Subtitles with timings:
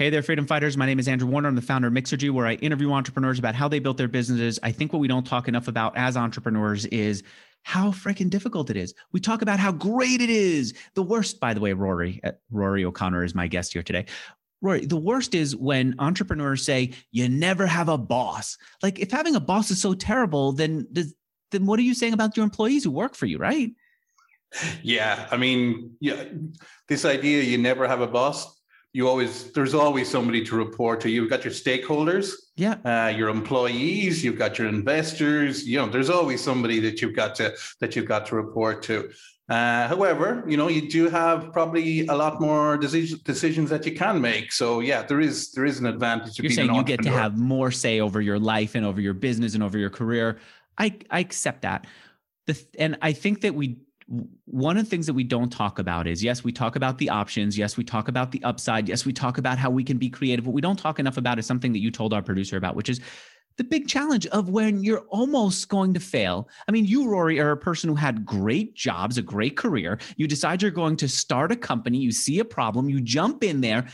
[0.00, 0.78] Hey there, freedom fighters.
[0.78, 1.46] My name is Andrew Warner.
[1.46, 4.58] I'm the founder of Mixergy, where I interview entrepreneurs about how they built their businesses.
[4.62, 7.22] I think what we don't talk enough about as entrepreneurs is
[7.64, 8.94] how freaking difficult it is.
[9.12, 10.72] We talk about how great it is.
[10.94, 14.06] The worst, by the way, Rory, uh, Rory O'Connor is my guest here today.
[14.62, 18.56] Rory, the worst is when entrepreneurs say you never have a boss.
[18.82, 21.14] Like if having a boss is so terrible, then does,
[21.50, 23.72] then what are you saying about your employees who work for you, right?
[24.82, 26.24] Yeah, I mean, yeah,
[26.88, 28.59] this idea you never have a boss
[28.92, 31.10] you always there's always somebody to report to.
[31.10, 35.66] You've got your stakeholders, yeah, uh, your employees, you've got your investors.
[35.66, 39.10] You know, there's always somebody that you've got to that you've got to report to.
[39.48, 43.94] Uh, however, you know, you do have probably a lot more decisions decisions that you
[43.94, 44.52] can make.
[44.52, 46.38] So yeah, there is there is an advantage.
[46.38, 49.54] You're saying you get to have more say over your life and over your business
[49.54, 50.38] and over your career.
[50.78, 51.86] I I accept that.
[52.46, 53.78] The, and I think that we
[54.46, 57.08] one of the things that we don't talk about is yes, we talk about the
[57.08, 57.56] options.
[57.56, 58.88] Yes, we talk about the upside.
[58.88, 60.46] Yes, we talk about how we can be creative.
[60.46, 62.88] What we don't talk enough about is something that you told our producer about, which
[62.88, 63.00] is
[63.56, 66.48] the big challenge of when you're almost going to fail.
[66.66, 69.98] I mean, you, Rory, are a person who had great jobs, a great career.
[70.16, 73.60] You decide you're going to start a company, you see a problem, you jump in
[73.60, 73.86] there.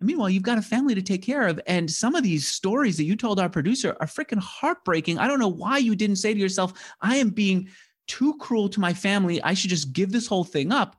[0.00, 1.60] Meanwhile, you've got a family to take care of.
[1.66, 5.18] And some of these stories that you told our producer are freaking heartbreaking.
[5.18, 7.68] I don't know why you didn't say to yourself, I am being
[8.06, 9.42] too cruel to my family.
[9.42, 10.96] I should just give this whole thing up.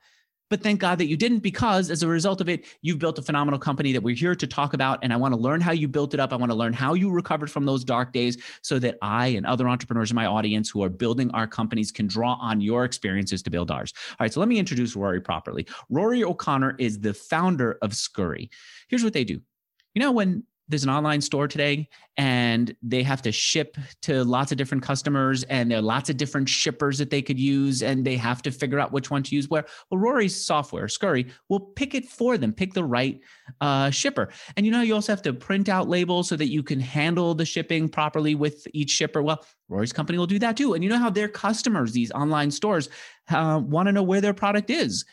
[0.51, 3.23] But thank God that you didn't, because as a result of it, you've built a
[3.23, 4.99] phenomenal company that we're here to talk about.
[5.01, 6.31] And I want to learn how you built it up.
[6.31, 9.43] I want to learn how you recovered from those dark days so that I and
[9.47, 13.41] other entrepreneurs in my audience who are building our companies can draw on your experiences
[13.41, 13.91] to build ours.
[14.11, 15.65] All right, so let me introduce Rory properly.
[15.89, 18.49] Rory O'Connor is the founder of Scurri.
[18.87, 19.41] Here's what they do.
[19.95, 24.51] You know, when there's an online store today and they have to ship to lots
[24.51, 28.05] of different customers and there are lots of different shippers that they could use and
[28.05, 29.49] they have to figure out which one to use.
[29.49, 33.19] Where well rory's software Scurri will pick it for them pick the right
[33.61, 34.29] uh, shipper.
[34.57, 37.35] And you know you also have to print out labels so that you can handle
[37.35, 39.21] the shipping properly with each shipper.
[39.21, 40.73] Well rory's company will do that too.
[40.73, 42.89] And you know how their customers these online stores
[43.29, 45.05] uh, want to know where their product is?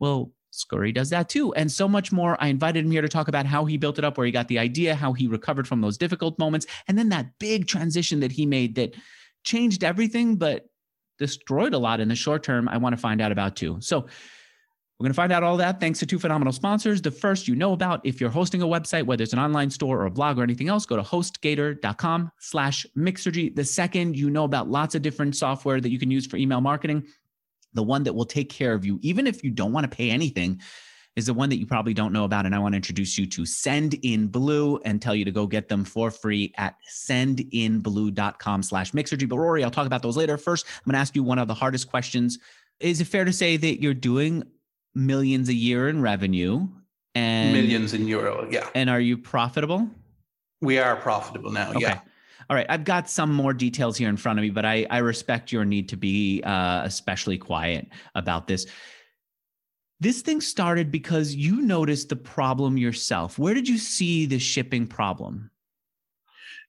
[0.00, 2.36] Well Scurri does that too, and so much more.
[2.40, 4.48] I invited him here to talk about how he built it up, where he got
[4.48, 8.32] the idea, how he recovered from those difficult moments, and then that big transition that
[8.32, 8.94] he made that
[9.44, 10.68] changed everything, but
[11.18, 12.68] destroyed a lot in the short term.
[12.68, 13.78] I want to find out about too.
[13.80, 14.06] So,
[14.98, 17.02] we're going to find out all that thanks to two phenomenal sponsors.
[17.02, 20.00] The first you know about if you're hosting a website, whether it's an online store
[20.00, 23.54] or a blog or anything else, go to hostgator.com slash Mixergy.
[23.54, 26.62] The second you know about lots of different software that you can use for email
[26.62, 27.04] marketing
[27.76, 30.10] the one that will take care of you, even if you don't want to pay
[30.10, 30.60] anything,
[31.14, 32.44] is the one that you probably don't know about.
[32.44, 35.84] And I want to introduce you to Sendinblue and tell you to go get them
[35.84, 39.28] for free at sendinblue.com slash mixergy.
[39.28, 40.36] But Rory, I'll talk about those later.
[40.36, 42.38] First, I'm going to ask you one of the hardest questions.
[42.80, 44.42] Is it fair to say that you're doing
[44.94, 46.68] millions a year in revenue
[47.14, 48.46] and millions in euro?
[48.50, 48.68] Yeah.
[48.74, 49.88] And are you profitable?
[50.60, 51.70] We are profitable now.
[51.70, 51.80] Okay.
[51.80, 52.00] Yeah.
[52.48, 54.98] All right, I've got some more details here in front of me, but I, I
[54.98, 58.66] respect your need to be uh, especially quiet about this.
[59.98, 63.38] This thing started because you noticed the problem yourself.
[63.38, 65.50] Where did you see the shipping problem?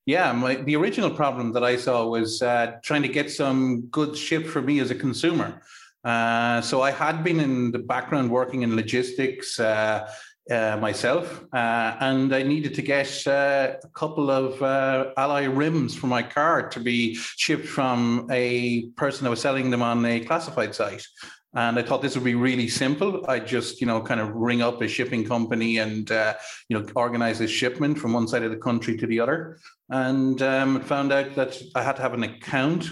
[0.06, 4.18] Yeah, my, the original problem that I saw was uh, trying to get some goods
[4.18, 5.62] shipped for me as a consumer.
[6.06, 10.10] Uh, so I had been in the background working in logistics, uh,
[10.52, 15.96] uh, myself, uh, and I needed to get uh, a couple of uh, alloy rims
[15.96, 20.20] for my car to be shipped from a person that was selling them on a
[20.22, 21.06] classified site.
[21.54, 23.26] And I thought this would be really simple.
[23.28, 26.36] I just, you know, kind of ring up a shipping company and, uh,
[26.70, 29.58] you know, organize a shipment from one side of the country to the other.
[29.90, 32.86] And um, found out that I had to have an account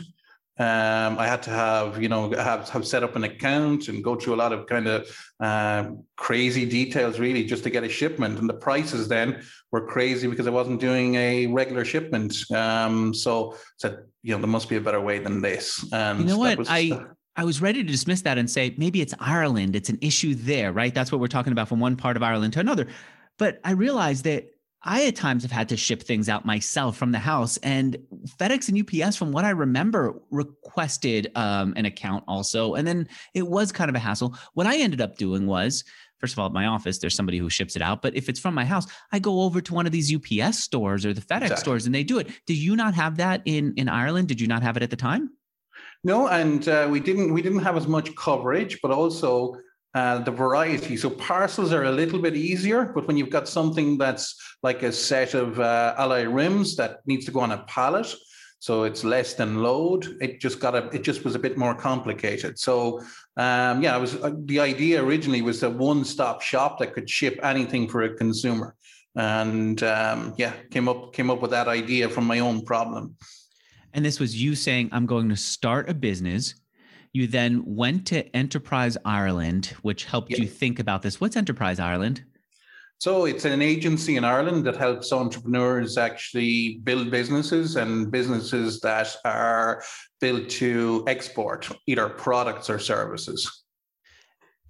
[0.57, 4.16] um, I had to have, you know, have, have set up an account and go
[4.16, 8.39] through a lot of kind of uh, crazy details, really, just to get a shipment.
[8.39, 12.49] And the prices then were crazy because I wasn't doing a regular shipment.
[12.51, 15.85] Um, so I said, you know, there must be a better way than this.
[15.91, 16.57] And you know what?
[16.57, 17.05] Was, I
[17.35, 19.75] I was ready to dismiss that and say maybe it's Ireland.
[19.75, 20.94] It's an issue there, right?
[20.94, 22.88] That's what we're talking about from one part of Ireland to another.
[23.38, 24.55] But I realized that
[24.85, 27.97] I at times have had to ship things out myself from the house, and
[28.39, 33.47] FedEx and UPS, from what I remember, requested um, an account also, and then it
[33.47, 34.37] was kind of a hassle.
[34.53, 35.83] What I ended up doing was,
[36.19, 38.39] first of all, at my office, there's somebody who ships it out, but if it's
[38.39, 41.41] from my house, I go over to one of these UPS stores or the FedEx
[41.41, 41.57] exactly.
[41.57, 42.27] stores, and they do it.
[42.45, 44.27] Do you not have that in in Ireland?
[44.27, 45.31] Did you not have it at the time?
[46.03, 47.33] No, and uh, we didn't.
[47.33, 49.57] We didn't have as much coverage, but also
[49.95, 50.97] uh, the variety.
[50.97, 54.92] So parcels are a little bit easier, but when you've got something that's like a
[54.92, 58.13] set of uh, alloy rims that needs to go on a pallet,
[58.59, 60.18] so it's less than load.
[60.19, 60.88] It just got a.
[60.89, 62.59] It just was a bit more complicated.
[62.59, 63.00] So
[63.38, 67.39] um, yeah, it was uh, the idea originally was a one-stop shop that could ship
[67.42, 68.75] anything for a consumer.
[69.15, 73.15] and um, yeah, came up came up with that idea from my own problem.
[73.94, 76.56] And this was you saying, "I'm going to start a business."
[77.15, 81.21] You then went to Enterprise Ireland, which helped you think about this.
[81.21, 82.21] What's Enterprise Ireland?
[83.00, 89.15] So it's an agency in Ireland that helps entrepreneurs actually build businesses and businesses that
[89.23, 89.81] are
[90.19, 93.63] built to export either products or services.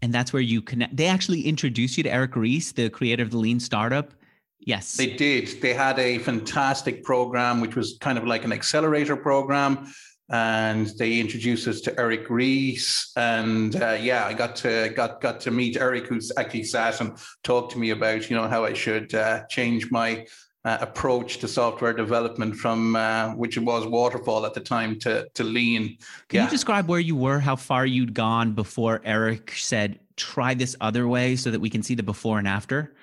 [0.03, 0.95] And that's where you connect.
[0.95, 4.13] They actually introduced you to Eric Ries, the creator of the Lean Startup.
[4.59, 4.95] Yes.
[4.97, 5.47] They did.
[5.63, 9.91] They had a fantastic program, which was kind of like an accelerator program
[10.29, 13.11] and they introduced us to Eric Ries.
[13.15, 17.17] And uh, yeah, I got to got got to meet Eric, who's actually sat and
[17.43, 20.25] talked to me about you know how I should uh, change my
[20.65, 25.27] uh, approach to software development from uh, which it was waterfall at the time to
[25.35, 25.97] to lean.
[26.29, 26.43] Can yeah.
[26.45, 31.07] you describe where you were, how far you'd gone before Eric said, "Try this other
[31.07, 32.95] way," so that we can see the before and after?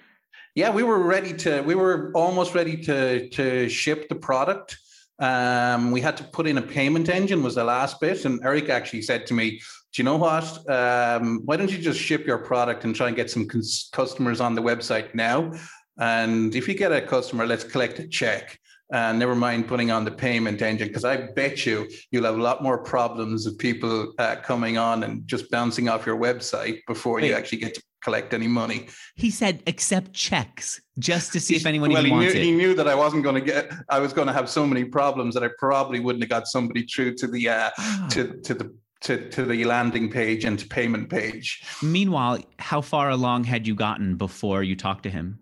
[0.55, 1.63] Yeah, we were ready to.
[1.63, 4.79] We were almost ready to to ship the product.
[5.23, 8.69] Um, we had to put in a payment engine was the last bit, and Eric
[8.69, 9.51] actually said to me,
[9.93, 10.47] "Do you know what?
[10.69, 14.41] Um, why don't you just ship your product and try and get some cons- customers
[14.41, 15.53] on the website now?
[15.97, 18.59] And if you get a customer, let's collect a check."
[18.93, 22.43] and never mind putting on the payment engine because I bet you you'll have a
[22.43, 27.17] lot more problems of people uh, coming on and just bouncing off your website before
[27.17, 27.29] Wait.
[27.29, 28.89] you actually get to collect any money.
[29.15, 32.33] He said accept checks just to see if anyone well, he knew.
[32.33, 33.73] He knew that I wasn't going to get.
[33.89, 36.85] I was going to have so many problems that I probably wouldn't have got somebody
[36.87, 38.09] through to the uh, ah.
[38.11, 41.63] to to the to, to the landing page and to payment page.
[41.83, 45.39] Meanwhile, how far along had you gotten before you talked to him?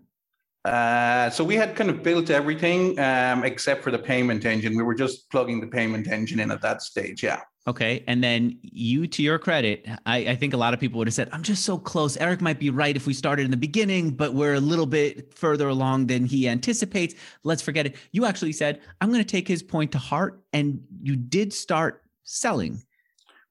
[0.65, 4.75] Uh, so we had kind of built everything um, except for the payment engine.
[4.75, 7.23] We were just plugging the payment engine in at that stage.
[7.23, 7.41] Yeah.
[7.67, 8.03] Okay.
[8.07, 11.13] And then you, to your credit, I, I, think a lot of people would have
[11.13, 12.17] said, I'm just so close.
[12.17, 15.31] Eric might be right if we started in the beginning, but we're a little bit
[15.35, 17.13] further along than he anticipates.
[17.43, 17.97] Let's forget it.
[18.13, 20.41] You actually said, I'm going to take his point to heart.
[20.53, 22.81] And you did start selling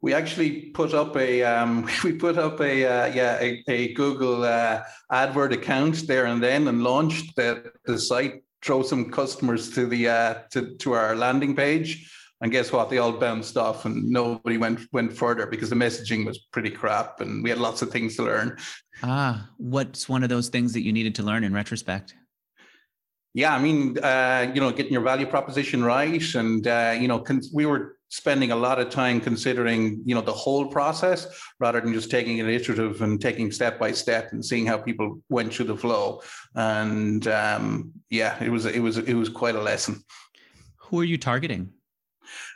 [0.02, 4.44] we actually put up a um, we put up a uh, yeah a, a Google
[4.44, 4.82] uh,
[5.12, 8.42] AdWord account there and then and launched the, the site.
[8.62, 12.88] Throw some customers to the uh, to to our landing page, and guess what?
[12.88, 17.20] They all bounced off, and nobody went went further because the messaging was pretty crap,
[17.20, 18.56] and we had lots of things to learn.
[19.02, 22.14] Ah, what's one of those things that you needed to learn in retrospect?
[23.34, 27.20] Yeah, I mean, uh, you know, getting your value proposition right, and uh, you know,
[27.20, 31.28] con- we were spending a lot of time considering you know the whole process
[31.60, 35.20] rather than just taking it iterative and taking step by step and seeing how people
[35.28, 36.20] went through the flow
[36.56, 40.02] and um, yeah it was it was it was quite a lesson
[40.76, 41.72] who are you targeting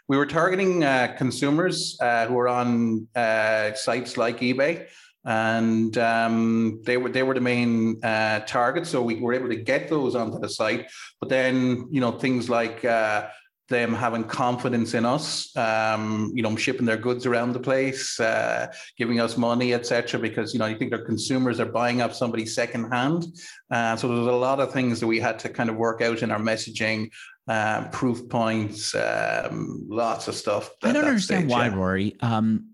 [0.09, 4.87] we were targeting uh, consumers uh, who are on uh, sites like ebay
[5.25, 8.91] and um, they were they were the main uh, targets.
[8.91, 10.91] So we were able to get those onto the site.
[11.21, 13.29] But then you know things like uh,
[13.69, 18.71] them having confidence in us, um, you know, shipping their goods around the place, uh,
[18.99, 20.21] giving us money, etc.
[20.21, 23.25] Because you know, you think their consumers are buying up somebody secondhand.
[23.71, 26.23] Uh, so there's a lot of things that we had to kind of work out
[26.23, 27.11] in our messaging,
[27.49, 30.71] uh, proof points, um, lots of stuff.
[30.83, 31.75] I don't understand stage, why, yeah.
[31.75, 32.17] Rory.
[32.21, 32.71] Um,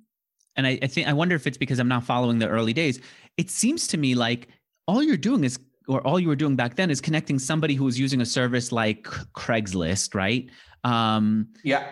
[0.57, 3.01] and I, I think I wonder if it's because I'm not following the early days.
[3.37, 4.49] It seems to me like
[4.87, 5.59] all you're doing is
[5.89, 8.71] or all you were doing back then is connecting somebody who was using a service
[8.71, 9.05] like
[9.37, 10.49] Craigslist, right?
[10.85, 11.85] Um, yeah.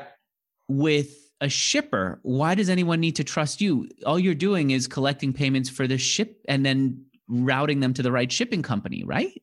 [0.69, 1.11] With
[1.41, 3.89] a shipper, why does anyone need to trust you?
[4.07, 8.13] All you're doing is collecting payments for the ship and then routing them to the
[8.13, 9.43] right shipping company, right?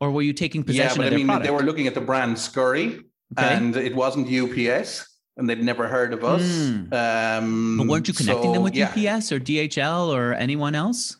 [0.00, 0.90] Or were you taking possession?
[0.90, 1.04] Of the ship?
[1.04, 1.46] Yeah, but I mean, product?
[1.46, 2.98] they were looking at the brand Scurri,
[3.38, 3.54] okay.
[3.54, 6.42] and it wasn't UPS, and they'd never heard of us.
[6.42, 6.92] Mm.
[6.92, 8.88] Um, but weren't you connecting so, them with yeah.
[8.88, 11.16] UPS or DHL or anyone else?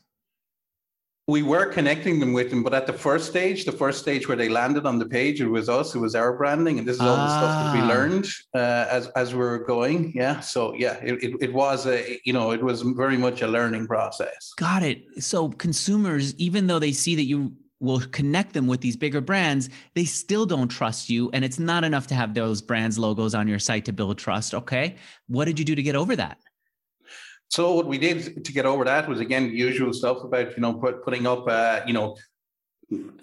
[1.28, 4.36] we were connecting them with them, but at the first stage, the first stage where
[4.36, 5.92] they landed on the page, it was us.
[5.94, 7.26] It was our branding, and this is all ah.
[7.26, 7.88] the stuff that we ah.
[7.88, 10.12] learned uh, as as we were going.
[10.14, 13.48] Yeah, so yeah, it, it, it was a you know it was very much a
[13.48, 14.52] learning process.
[14.56, 15.02] Got it.
[15.18, 19.68] So consumers, even though they see that you will connect them with these bigger brands,
[19.94, 23.46] they still don't trust you, and it's not enough to have those brands logos on
[23.48, 24.54] your site to build trust.
[24.54, 26.38] Okay, what did you do to get over that?
[27.48, 30.74] So what we did to get over that was again usual stuff about you know
[30.74, 32.16] put, putting up uh, you know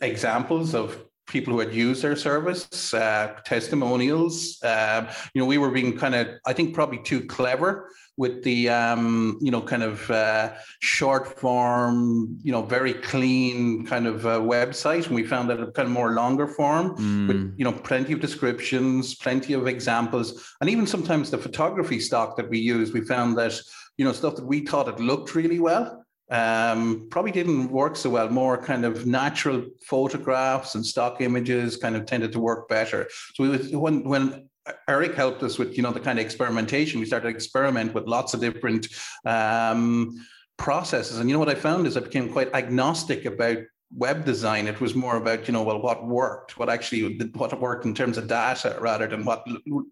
[0.01, 4.61] examples of people who had used their service, uh, testimonials.
[4.61, 8.69] Uh, you know, we were being kind of I think probably too clever with the
[8.69, 14.39] um, you know kind of uh, short form, you know, very clean kind of uh,
[14.39, 17.27] website, and we found that a kind of more longer form mm.
[17.27, 22.37] with you know plenty of descriptions, plenty of examples, and even sometimes the photography stock
[22.37, 23.59] that we use, we found that
[23.97, 28.09] you know, stuff that we thought it looked really well um, probably didn't work so
[28.09, 28.29] well.
[28.29, 33.07] More kind of natural photographs and stock images kind of tended to work better.
[33.35, 34.49] So we was, when when
[34.87, 38.05] Eric helped us with you know the kind of experimentation, we started to experiment with
[38.05, 38.87] lots of different
[39.25, 40.25] um,
[40.57, 41.19] processes.
[41.19, 43.57] And you know what I found is I became quite agnostic about
[43.95, 44.67] web design.
[44.67, 48.17] It was more about you know well what worked, what actually what worked in terms
[48.17, 49.45] of data rather than what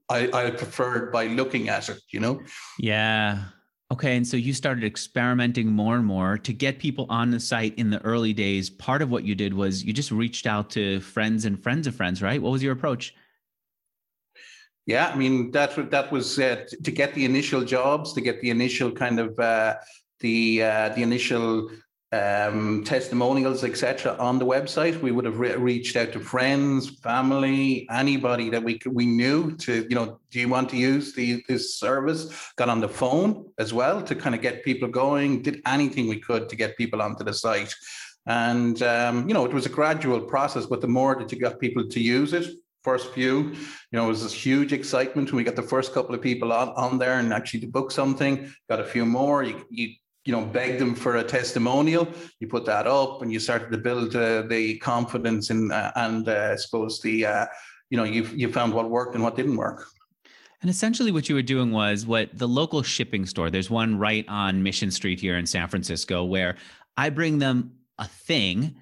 [0.09, 1.99] I, I preferred by looking at it.
[2.11, 2.41] You know.
[2.79, 3.43] Yeah.
[3.91, 7.75] Okay, and so you started experimenting more and more to get people on the site
[7.75, 8.69] in the early days.
[8.69, 11.95] Part of what you did was you just reached out to friends and friends of
[11.95, 12.41] friends, right?
[12.41, 13.13] What was your approach?
[14.85, 18.50] Yeah, I mean that that was uh, to get the initial jobs, to get the
[18.50, 19.75] initial kind of uh,
[20.21, 21.69] the uh, the initial
[22.11, 25.00] um, testimonials, etc., on the website.
[25.01, 29.85] We would have re- reached out to friends, family, anybody that we we knew to,
[29.89, 32.51] you know, do you want to use the this service?
[32.57, 35.41] Got on the phone as well to kind of get people going.
[35.43, 37.73] Did anything we could to get people onto the site,
[38.25, 40.65] and um, you know, it was a gradual process.
[40.65, 42.47] But the more that you got people to use it,
[42.83, 43.57] first few, you
[43.91, 46.69] know, it was this huge excitement when we got the first couple of people on,
[46.69, 49.43] on there and actually to book something, got a few more.
[49.43, 49.89] You, you
[50.25, 52.07] you know, begged them for a testimonial.
[52.39, 56.27] You put that up, and you started to build uh, the confidence in, uh, and
[56.27, 57.45] uh, I suppose the, uh,
[57.89, 59.88] you know, you you found what worked and what didn't work.
[60.61, 63.50] And essentially, what you were doing was what the local shipping store.
[63.50, 66.55] There's one right on Mission Street here in San Francisco where
[66.97, 68.75] I bring them a thing,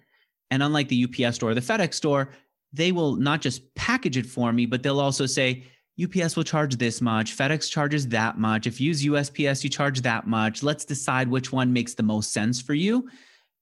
[0.51, 2.32] and unlike the UPS store, the FedEx store,
[2.74, 5.64] they will not just package it for me, but they'll also say
[6.02, 8.68] UPS will charge this much, FedEx charges that much.
[8.68, 10.64] If you use USPS, you charge that much.
[10.64, 13.10] Let's decide which one makes the most sense for you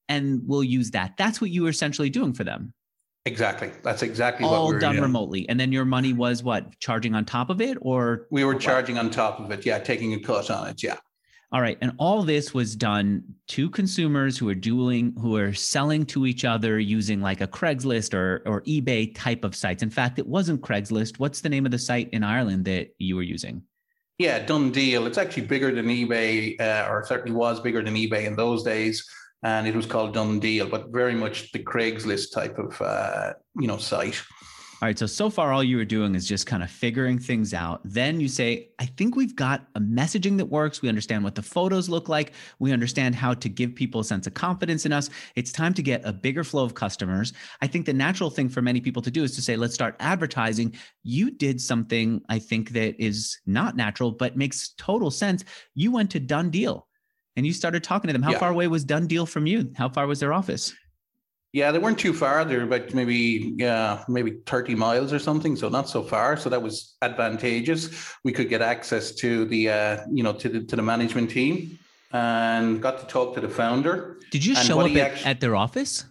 [0.10, 1.16] and we'll use that.
[1.18, 2.74] That's what you were essentially doing for them.
[3.26, 3.72] Exactly.
[3.84, 5.04] That's exactly all what we done doing.
[5.04, 5.50] remotely.
[5.50, 6.80] And then your money was what?
[6.80, 9.66] Charging on top of it or we were charging on top of it.
[9.66, 10.82] Yeah, taking a cut on it.
[10.82, 10.98] Yeah.
[11.54, 11.78] All right.
[11.80, 16.44] And all this was done to consumers who are dueling, who are selling to each
[16.44, 19.82] other using like a Craigslist or, or eBay type of sites.
[19.82, 21.20] In fact, it wasn't Craigslist.
[21.20, 23.64] What's the name of the site in Ireland that you were using?
[24.18, 25.06] Yeah, Done Deal.
[25.08, 29.08] It's actually bigger than eBay, uh, or certainly was bigger than eBay in those days.
[29.44, 33.68] And it was called Done Deal, but very much the Craigslist type of uh, you
[33.68, 34.22] know site.
[34.80, 35.00] All right.
[35.00, 37.82] So, so far, all you were doing is just kind of figuring things out.
[37.84, 40.84] Then you say, I think we've got a messaging that works.
[40.84, 42.34] We understand what the photos look like.
[42.60, 45.10] We understand how to give people a sense of confidence in us.
[45.36, 47.34] It's time to get a bigger flow of customers.
[47.60, 49.96] I think the natural thing for many people to do is to say, let's start
[50.00, 50.76] advertising.
[51.02, 55.44] You did something I think that is not natural, but makes total sense.
[55.74, 56.88] You went to Done Deal
[57.36, 58.22] and you started talking to them.
[58.22, 58.38] How yeah.
[58.38, 59.72] far away was Done Deal from you?
[59.76, 60.72] How far was their office?
[61.54, 62.44] Yeah, they weren't too far.
[62.46, 66.38] They're about maybe yeah, maybe 30 miles or something, so not so far.
[66.38, 68.14] So that was advantageous.
[68.24, 71.80] We could get access to the uh, you know to the to the management team
[72.12, 74.20] and got to talk to the founder.
[74.32, 76.06] Did you show up at, actually, at, their office?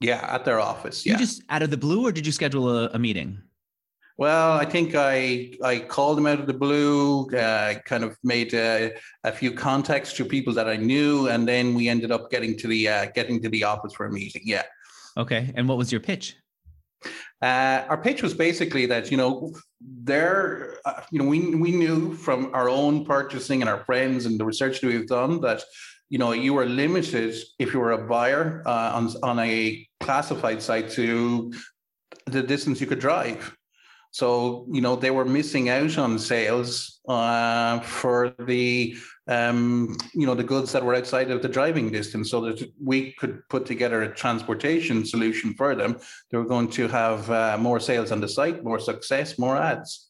[0.00, 1.04] Yeah, at their office.
[1.04, 1.12] Yeah.
[1.12, 3.42] You just out of the blue, or did you schedule a, a meeting?
[4.16, 7.28] Well, I think I I called him out of the blue.
[7.30, 8.90] Uh, kind of made uh,
[9.24, 12.68] a few contacts to people that I knew, and then we ended up getting to
[12.68, 14.42] the uh, getting to the office for a meeting.
[14.44, 14.62] Yeah.
[15.16, 15.52] Okay.
[15.56, 16.36] And what was your pitch?
[17.42, 22.14] Uh, our pitch was basically that you know there uh, you know we we knew
[22.14, 25.62] from our own purchasing and our friends and the research that we've done that
[26.08, 30.62] you know you were limited if you were a buyer uh, on on a classified
[30.62, 31.52] site to
[32.26, 33.54] the distance you could drive
[34.14, 40.36] so, you know, they were missing out on sales uh, for the, um, you know,
[40.36, 44.02] the goods that were outside of the driving distance so that we could put together
[44.02, 45.98] a transportation solution for them.
[46.30, 50.03] They were going to have uh, more sales on the site, more success, more ads.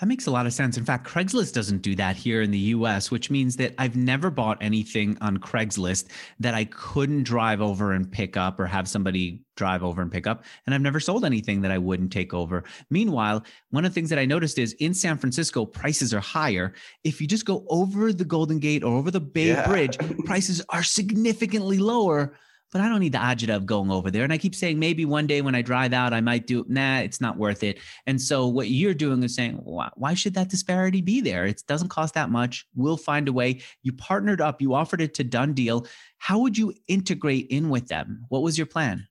[0.00, 0.76] That makes a lot of sense.
[0.76, 4.28] In fact, Craigslist doesn't do that here in the US, which means that I've never
[4.28, 6.06] bought anything on Craigslist
[6.40, 10.26] that I couldn't drive over and pick up or have somebody drive over and pick
[10.26, 10.44] up.
[10.66, 12.64] And I've never sold anything that I wouldn't take over.
[12.90, 16.74] Meanwhile, one of the things that I noticed is in San Francisco, prices are higher.
[17.04, 19.66] If you just go over the Golden Gate or over the Bay yeah.
[19.66, 22.36] Bridge, prices are significantly lower
[22.74, 24.24] but I don't need the agita of going over there.
[24.24, 26.66] And I keep saying maybe one day when I drive out, I might do.
[26.68, 27.78] Nah, it's not worth it.
[28.08, 31.46] And so what you're doing is saying, why, why should that disparity be there?
[31.46, 32.66] It doesn't cost that much.
[32.74, 33.60] We'll find a way.
[33.84, 34.60] You partnered up.
[34.60, 35.86] You offered it to DoneDeal.
[36.18, 38.26] How would you integrate in with them?
[38.28, 39.06] What was your plan?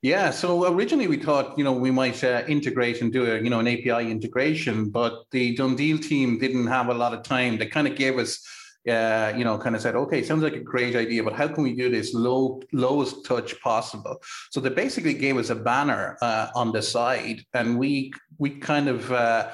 [0.00, 3.50] Yeah, so originally we thought, you know, we might uh, integrate and do a, you
[3.50, 7.58] know, an API integration, but the DoneDeal team didn't have a lot of time.
[7.58, 8.40] They kind of gave us
[8.88, 11.62] uh, you know, kind of said, okay, sounds like a great idea, but how can
[11.62, 14.20] we do this low, lowest touch possible?
[14.50, 18.88] So they basically gave us a banner uh, on the side, and we we kind
[18.88, 19.50] of uh,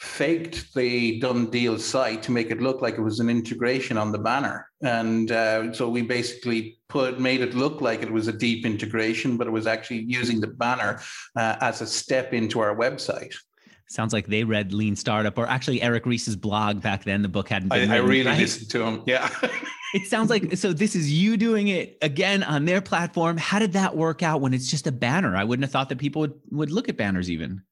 [0.00, 4.12] faked the done deal site to make it look like it was an integration on
[4.12, 8.32] the banner and uh, so we basically put made it look like it was a
[8.32, 11.00] deep integration but it was actually using the banner
[11.36, 13.34] uh, as a step into our website
[13.86, 17.48] sounds like they read lean startup or actually eric Ries's blog back then the book
[17.48, 18.38] hadn't been i, written, I really right?
[18.38, 19.28] listened to him yeah
[19.94, 23.72] it sounds like so this is you doing it again on their platform how did
[23.74, 26.34] that work out when it's just a banner i wouldn't have thought that people would,
[26.50, 27.62] would look at banners even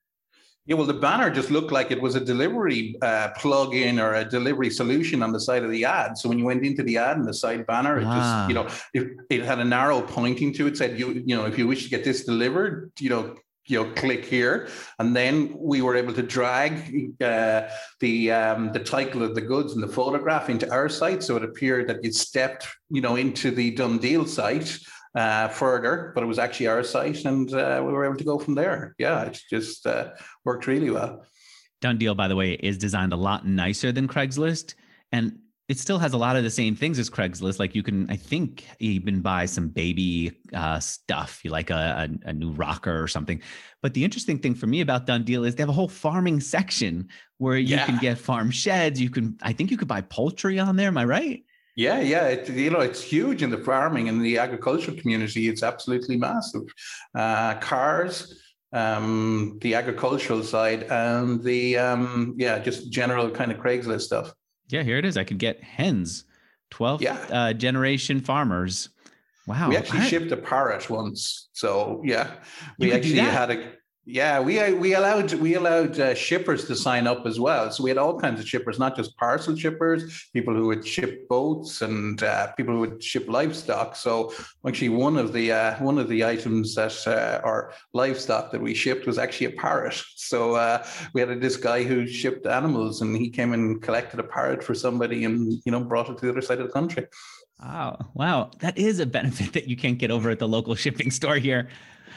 [0.65, 4.25] yeah, well, the banner just looked like it was a delivery uh, plug-in or a
[4.25, 6.17] delivery solution on the side of the ad.
[6.17, 8.47] So when you went into the ad and the side banner, it ah.
[8.47, 11.47] just, you know, it, it had an arrow pointing to it, said, you, you know,
[11.47, 13.35] if you wish to get this delivered, you know,
[13.67, 16.73] you know, click here, and then we were able to drag
[17.21, 17.69] uh,
[18.01, 21.45] the um, the title of the goods and the photograph into our site, so it
[21.45, 24.79] appeared that you stepped, you know, into the done deal site
[25.15, 28.39] uh, further, but it was actually our site, and uh, we were able to go
[28.39, 28.95] from there.
[28.99, 30.11] Yeah, it just uh,
[30.45, 31.25] worked really well.
[31.81, 34.75] Done Deal, by the way, is designed a lot nicer than Craigslist,
[35.11, 35.39] and
[35.69, 37.59] it still has a lot of the same things as Craigslist.
[37.59, 42.29] Like you can, I think, even buy some baby uh, stuff, you like a, a,
[42.29, 43.41] a, new rocker or something.
[43.81, 46.41] But the interesting thing for me about Done Deal is they have a whole farming
[46.41, 47.87] section where you yeah.
[47.87, 49.01] can get farm sheds.
[49.01, 50.89] You can, I think, you could buy poultry on there.
[50.89, 51.45] Am I right?
[51.75, 55.49] Yeah, yeah, it, you know, it's huge in the farming and the agricultural community.
[55.49, 56.63] It's absolutely massive.
[57.15, 58.43] Uh, cars,
[58.75, 64.35] um, the agricultural side, and the um, yeah, just general kind of Craigslist stuff.
[64.73, 65.17] Yeah, here it is.
[65.17, 66.25] I could get hens,
[66.73, 67.19] 12th yeah.
[67.31, 68.89] uh, generation farmers.
[69.47, 69.69] Wow.
[69.69, 70.07] We actually I...
[70.07, 71.49] shipped a parrot once.
[71.53, 72.31] So yeah,
[72.79, 73.73] we actually had a
[74.05, 77.71] yeah, we uh, we allowed we allowed uh, shippers to sign up as well.
[77.71, 81.29] So we had all kinds of shippers, not just parcel shippers, people who would ship
[81.29, 83.95] boats and uh, people who would ship livestock.
[83.95, 84.33] So
[84.67, 88.75] actually, one of the uh, one of the items that uh, our livestock that we
[88.75, 90.03] shipped was actually a parrot.
[90.17, 94.25] So uh, we had this guy who shipped animals, and he came and collected a
[94.25, 97.07] parrot for somebody, and you know brought it to the other side of the country.
[97.61, 101.13] Wow, wow, that is a benefit that you can't get over at the local shipping
[101.13, 101.69] store here.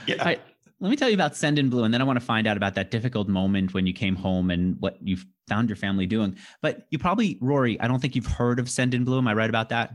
[0.07, 0.23] Yeah.
[0.23, 0.39] I,
[0.79, 2.91] let me tell you about Sendinblue, and then I want to find out about that
[2.91, 6.37] difficult moment when you came home and what you found your family doing.
[6.61, 9.17] But you probably, Rory, I don't think you've heard of Sendinblue.
[9.17, 9.93] Am I right about that?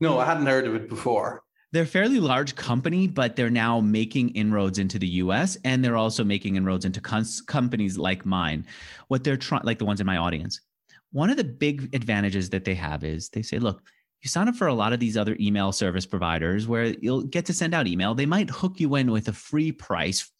[0.00, 1.42] No, I hadn't heard of it before.
[1.72, 5.96] They're a fairly large company, but they're now making inroads into the US and they're
[5.96, 8.64] also making inroads into cons- companies like mine.
[9.08, 10.60] What they're trying, like the ones in my audience.
[11.12, 13.82] One of the big advantages that they have is they say, look,
[14.22, 17.46] you sign up for a lot of these other email service providers where you'll get
[17.46, 18.14] to send out email.
[18.14, 20.30] They might hook you in with a free price.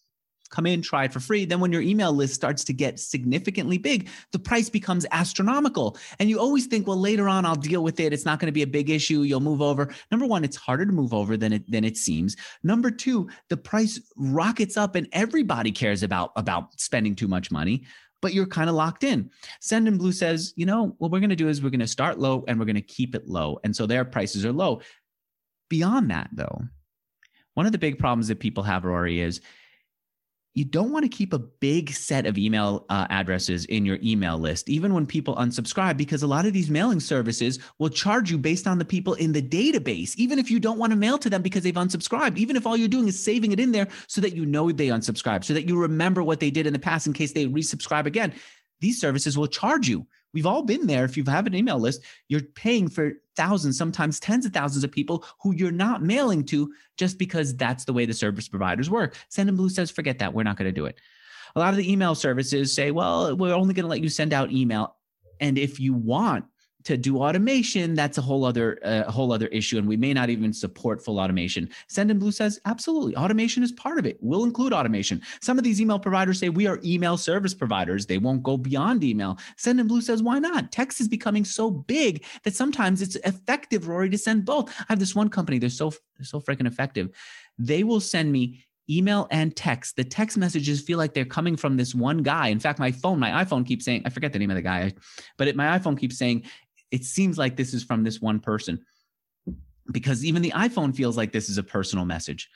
[0.51, 1.45] Come in, try it for free.
[1.45, 5.97] Then, when your email list starts to get significantly big, the price becomes astronomical.
[6.21, 8.12] And you always think, well, later on, I'll deal with it.
[8.12, 9.23] It's not going to be a big issue.
[9.23, 9.93] You'll move over.
[10.12, 12.37] Number one, it's harder to move over than it than it seems.
[12.62, 17.85] Number two, the price rockets up, and everybody cares about about spending too much money
[18.27, 19.31] but you're kind of locked in.
[19.62, 22.45] Sendinblue says, you know, what we're going to do is we're going to start low
[22.49, 23.61] and we're going to keep it low.
[23.62, 24.81] And so their prices are low.
[25.69, 26.62] Beyond that, though,
[27.55, 29.43] one of the big problems that people have, Rory, is
[30.57, 34.38] you don't want to keep a big set of email uh, addresses in your email
[34.38, 38.38] list, even when people unsubscribe, because a lot of these mailing services will charge you
[38.38, 41.29] based on the people in the database, even if you don't want to mail to
[41.29, 44.23] them because they've unsubscribed, even if all you're doing is saving it in there so
[44.23, 47.07] that you know they unsubscribed, so that you remember what they did in the past
[47.07, 48.33] in case they resubscribe again.
[48.81, 51.05] These services will charge you We've all been there.
[51.05, 54.93] If you have an email list, you're paying for thousands, sometimes tens of thousands of
[54.93, 59.17] people who you're not mailing to just because that's the way the service providers work.
[59.31, 60.35] Sendinblue says, forget that.
[60.35, 60.99] We're not going to do it.
[61.55, 64.33] A lot of the email services say, well, we're only going to let you send
[64.33, 64.97] out email.
[65.41, 66.45] And if you want
[66.87, 70.31] to do automation, that's a whole other uh, whole other issue, and we may not
[70.31, 71.68] even support full automation.
[71.88, 74.16] Sendinblue says absolutely, automation is part of it.
[74.20, 75.20] We'll include automation.
[75.40, 79.03] Some of these email providers say we are email service providers; they won't go beyond
[79.03, 79.37] email.
[79.57, 80.70] Sendinblue says why not?
[80.70, 84.70] Text is becoming so big that sometimes it's effective, Rory, to send both.
[84.83, 87.09] I have this one company; they're so they're so freaking effective.
[87.59, 89.96] They will send me email and text.
[89.96, 92.49] The text messages feel like they're coming from this one guy.
[92.49, 94.92] In fact, my phone, my iPhone keeps saying, I forget the name of the guy,
[95.37, 96.44] but it, my iPhone keeps saying,
[96.90, 98.81] it seems like this is from this one person
[99.92, 102.49] because even the iPhone feels like this is a personal message.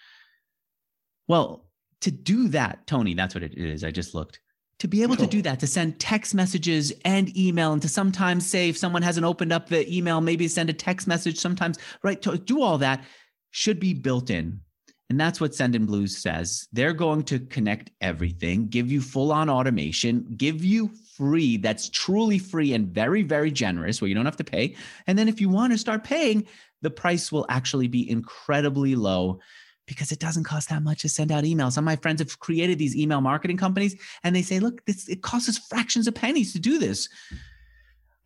[1.28, 1.66] Well,
[2.00, 3.84] to do that, Tony, that's what it is.
[3.84, 4.40] I just looked.
[4.80, 5.42] To be able to do oh.
[5.42, 9.52] that, to send text messages and email, and to sometimes say if someone hasn't opened
[9.52, 12.20] up the email, maybe send a text message sometimes, right?
[12.22, 13.04] To do all that
[13.50, 14.60] should be built in.
[15.10, 16.66] And that's what Sendinblue says.
[16.72, 22.38] They're going to connect everything, give you full on automation, give you free, that's truly
[22.38, 24.74] free and very, very generous, where you don't have to pay.
[25.06, 26.46] And then if you want to start paying,
[26.80, 29.40] the price will actually be incredibly low.
[29.90, 31.72] because it doesn't cost that much to send out emails.
[31.72, 35.08] Some of my friends have created these email marketing companies and they say, look, this,
[35.08, 37.08] it costs us fractions of pennies to do this.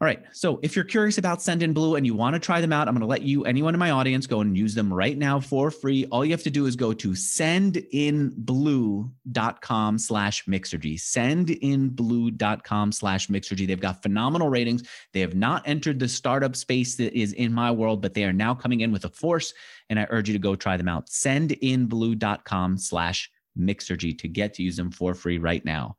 [0.01, 0.25] All right.
[0.33, 3.03] So if you're curious about Sendinblue and you want to try them out, I'm going
[3.03, 6.05] to let you, anyone in my audience, go and use them right now for free.
[6.07, 11.01] All you have to do is go to sendinblue.com slash mixergy.
[11.01, 13.69] Sendinblue.com slash mixergy.
[13.69, 14.83] They've got phenomenal ratings.
[15.13, 18.33] They have not entered the startup space that is in my world, but they are
[18.33, 19.55] now coming in with a force.
[19.89, 21.07] And I urge you to go try them out.
[21.07, 25.97] Sendinblue.com slash mixergy to get to use them for free right now.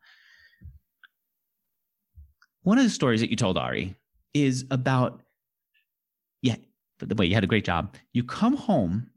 [2.66, 3.96] One of the stories that you told Ari
[4.34, 5.22] is about,
[6.42, 6.56] yeah,
[6.98, 7.96] but the way you had a great job.
[8.12, 9.12] You come home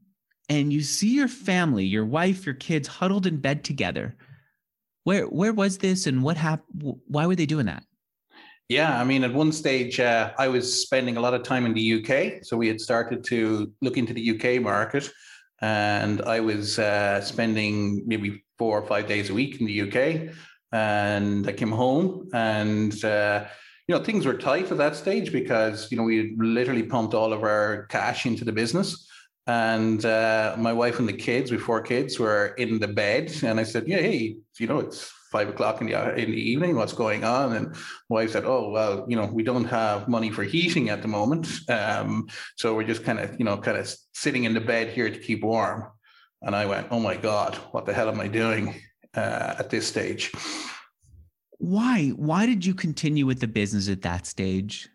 [0.50, 4.14] and you see your family, your wife, your kids huddled in bed together.
[5.04, 7.00] Where where was this and what happened?
[7.06, 7.84] Why were they doing that?
[8.68, 11.72] Yeah, I mean, at one stage, uh, I was spending a lot of time in
[11.72, 12.44] the UK.
[12.44, 15.08] So we had started to look into the UK market,
[15.62, 20.34] and I was uh, spending maybe four or five days a week in the UK
[20.72, 23.46] and I came home and uh,
[23.86, 27.32] you know things were tight at that stage because you know we literally pumped all
[27.32, 29.06] of our cash into the business.
[29.46, 33.32] And uh, my wife and the kids we four kids were in the bed.
[33.42, 36.76] And I said yeah hey you know it's five o'clock in the in the evening.
[36.76, 37.54] What's going on?
[37.54, 37.68] And
[38.10, 41.08] my wife said oh well you know we don't have money for heating at the
[41.08, 41.48] moment.
[41.70, 45.08] Um, so we're just kind of you know kind of sitting in the bed here
[45.08, 45.84] to keep warm.
[46.42, 48.78] And I went oh my god what the hell am I doing
[49.18, 50.32] uh, at this stage.
[51.58, 52.10] Why?
[52.10, 54.88] Why did you continue with the business at that stage?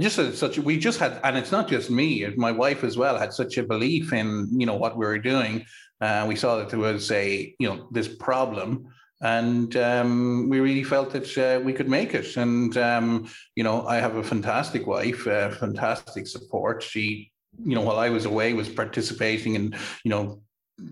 [0.00, 2.26] Just such we just had, and it's not just me.
[2.36, 5.64] My wife as well had such a belief in you know what we were doing.
[6.00, 8.86] Uh, we saw that there was a you know this problem,
[9.22, 12.36] and um, we really felt that uh, we could make it.
[12.36, 16.82] And um, you know, I have a fantastic wife, uh, fantastic support.
[16.82, 17.32] She,
[17.64, 20.42] you know, while I was away, was participating in you know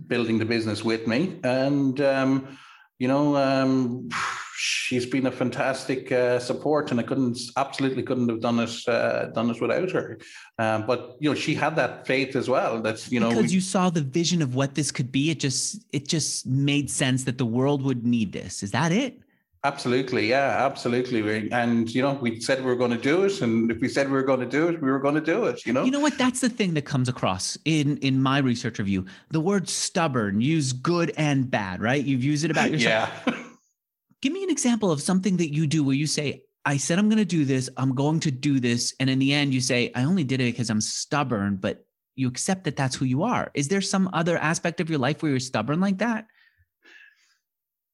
[0.06, 1.38] building the business with me.
[1.44, 2.58] And, um,
[2.98, 4.08] you know, um,
[4.56, 9.26] she's been a fantastic uh, support, and I couldn't absolutely couldn't have done it uh,
[9.26, 10.18] done it without her.
[10.58, 12.80] Um, but you know, she had that faith as well.
[12.80, 15.30] That's you know because we, you saw the vision of what this could be.
[15.30, 18.62] It just it just made sense that the world would need this.
[18.62, 19.20] Is that it?
[19.66, 21.50] Absolutely, yeah, absolutely.
[21.50, 24.06] And you know, we said we were going to do it, and if we said
[24.06, 25.66] we were going to do it, we were going to do it.
[25.66, 25.82] You know.
[25.82, 26.16] You know what?
[26.16, 29.06] That's the thing that comes across in in my research review.
[29.30, 32.04] The word stubborn, use good and bad, right?
[32.04, 33.10] You've used it about yourself.
[33.26, 33.34] Yeah.
[34.22, 37.08] Give me an example of something that you do where you say, "I said I'm
[37.08, 37.68] going to do this.
[37.76, 40.52] I'm going to do this," and in the end, you say, "I only did it
[40.52, 43.50] because I'm stubborn," but you accept that that's who you are.
[43.54, 46.28] Is there some other aspect of your life where you're stubborn like that?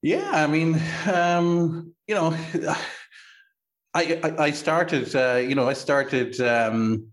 [0.03, 0.81] Yeah, I mean,
[1.13, 2.37] um, you know,
[3.95, 7.07] I, I, I started, uh, you know, I started um,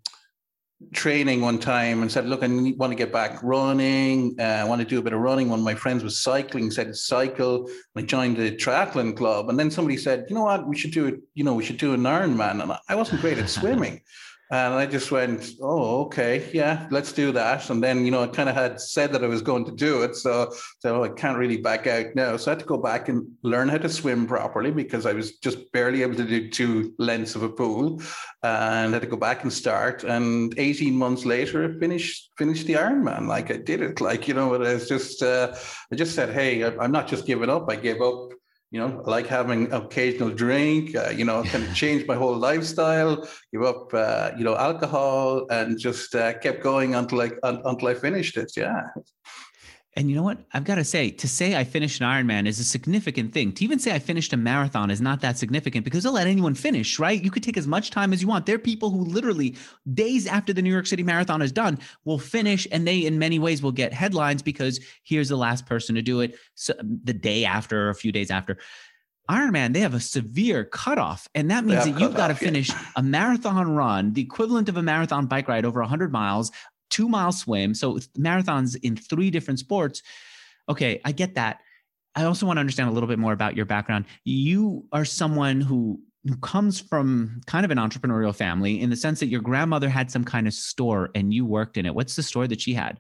[0.94, 4.36] training one time and said, look, I want to get back running.
[4.40, 5.50] Uh, I want to do a bit of running.
[5.50, 7.70] One of my friends was cycling, said cycle.
[7.96, 11.06] I joined the triathlon club, and then somebody said, you know what, we should do
[11.08, 11.20] it.
[11.36, 12.64] You know, we should do an Ironman.
[12.64, 14.02] And I wasn't great at swimming.
[14.52, 17.70] And I just went, oh, okay, yeah, let's do that.
[17.70, 20.02] And then, you know, I kind of had said that I was going to do
[20.02, 20.16] it.
[20.16, 22.36] So, so I can't really back out now.
[22.36, 25.38] So I had to go back and learn how to swim properly because I was
[25.38, 28.02] just barely able to do two lengths of a pool
[28.42, 30.04] and I had to go back and start.
[30.04, 33.28] And 18 months later, I finished, finished the Ironman.
[33.28, 34.02] Like I did it.
[34.02, 35.56] Like, you know, it was just, uh,
[35.92, 37.70] I just said, hey, I'm not just giving up.
[37.70, 38.32] I gave up
[38.72, 42.38] you know, I like having occasional drink, uh, you know, kind of change my whole
[42.38, 47.88] lifestyle, give up, uh, you know, alcohol and just uh, kept going until I, until
[47.88, 48.52] I finished it.
[48.56, 48.82] Yeah.
[50.00, 50.38] And you know what?
[50.54, 53.52] I've got to say, to say I finished an Ironman is a significant thing.
[53.52, 56.56] To even say I finished a marathon is not that significant because they'll let anyone
[56.56, 57.22] finish, right?
[57.22, 58.46] You could take as much time as you want.
[58.46, 59.58] There are people who literally
[59.94, 63.40] days after the New York City Marathon is done will finish, and they, in many
[63.40, 67.44] ways, will get headlines because here's the last person to do it so the day
[67.44, 68.58] after or a few days after.
[69.30, 72.86] Ironman, they have a severe cutoff, and that means that you've got to finish yeah.
[72.96, 76.54] a marathon run, the equivalent of a marathon bike ride over 100 miles,
[76.90, 77.74] two mile swim.
[77.74, 80.02] So marathons in three different sports.
[80.68, 81.60] Okay, I get that.
[82.16, 84.06] I also want to understand a little bit more about your background.
[84.24, 89.22] You are someone who who comes from kind of an entrepreneurial family in the sense
[89.22, 91.96] that your grandmother had some kind of store and you worked in it.
[91.96, 93.00] What's the store that she had?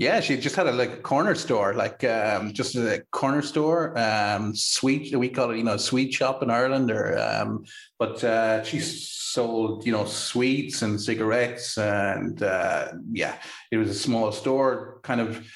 [0.00, 4.56] Yeah, she just had a like corner store, like um, just a corner store, um,
[4.56, 5.14] sweet.
[5.14, 7.66] We call it, you know, sweet shop in Ireland, or um,
[7.98, 13.36] but uh, she sold, you know, sweets and cigarettes, and uh, yeah,
[13.70, 15.46] it was a small store, kind of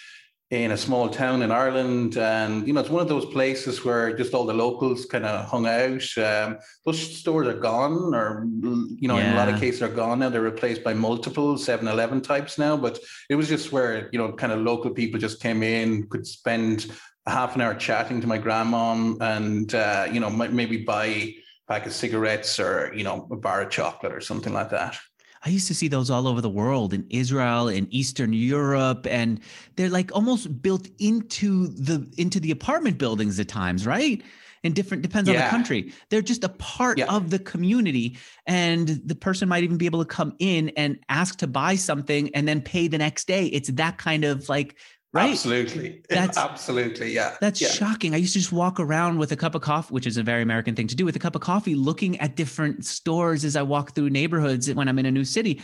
[0.62, 2.16] in a small town in Ireland.
[2.16, 5.46] And, you know, it's one of those places where just all the locals kind of
[5.46, 6.06] hung out.
[6.16, 9.30] Um, those stores are gone, or, you know, yeah.
[9.30, 10.28] in a lot of cases are gone now.
[10.28, 12.76] They're replaced by multiple 7 Eleven types now.
[12.76, 16.26] But it was just where, you know, kind of local people just came in, could
[16.26, 16.86] spend
[17.26, 21.36] a half an hour chatting to my grandmom and, uh, you know, maybe buy a
[21.68, 24.96] pack of cigarettes or, you know, a bar of chocolate or something like that.
[25.44, 29.40] I used to see those all over the world in Israel, in Eastern Europe, and
[29.76, 34.22] they're like almost built into the into the apartment buildings at times, right?
[34.64, 35.36] And different depends yeah.
[35.36, 35.92] on the country.
[36.08, 37.14] They're just a part yeah.
[37.14, 41.36] of the community, and the person might even be able to come in and ask
[41.38, 43.46] to buy something and then pay the next day.
[43.46, 44.78] It's that kind of like
[45.14, 45.30] Right.
[45.30, 46.02] Absolutely.
[46.10, 47.12] That's absolutely.
[47.12, 47.36] Yeah.
[47.40, 47.68] That's yeah.
[47.68, 48.14] shocking.
[48.14, 50.42] I used to just walk around with a cup of coffee, which is a very
[50.42, 53.62] American thing to do with a cup of coffee, looking at different stores as I
[53.62, 55.62] walk through neighborhoods when I'm in a new city.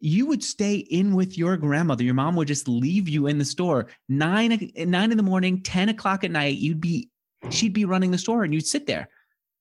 [0.00, 2.02] You would stay in with your grandmother.
[2.02, 5.90] Your mom would just leave you in the store nine, nine in the morning, 10
[5.90, 6.58] o'clock at night.
[6.58, 7.08] You'd be,
[7.50, 9.08] she'd be running the store and you'd sit there,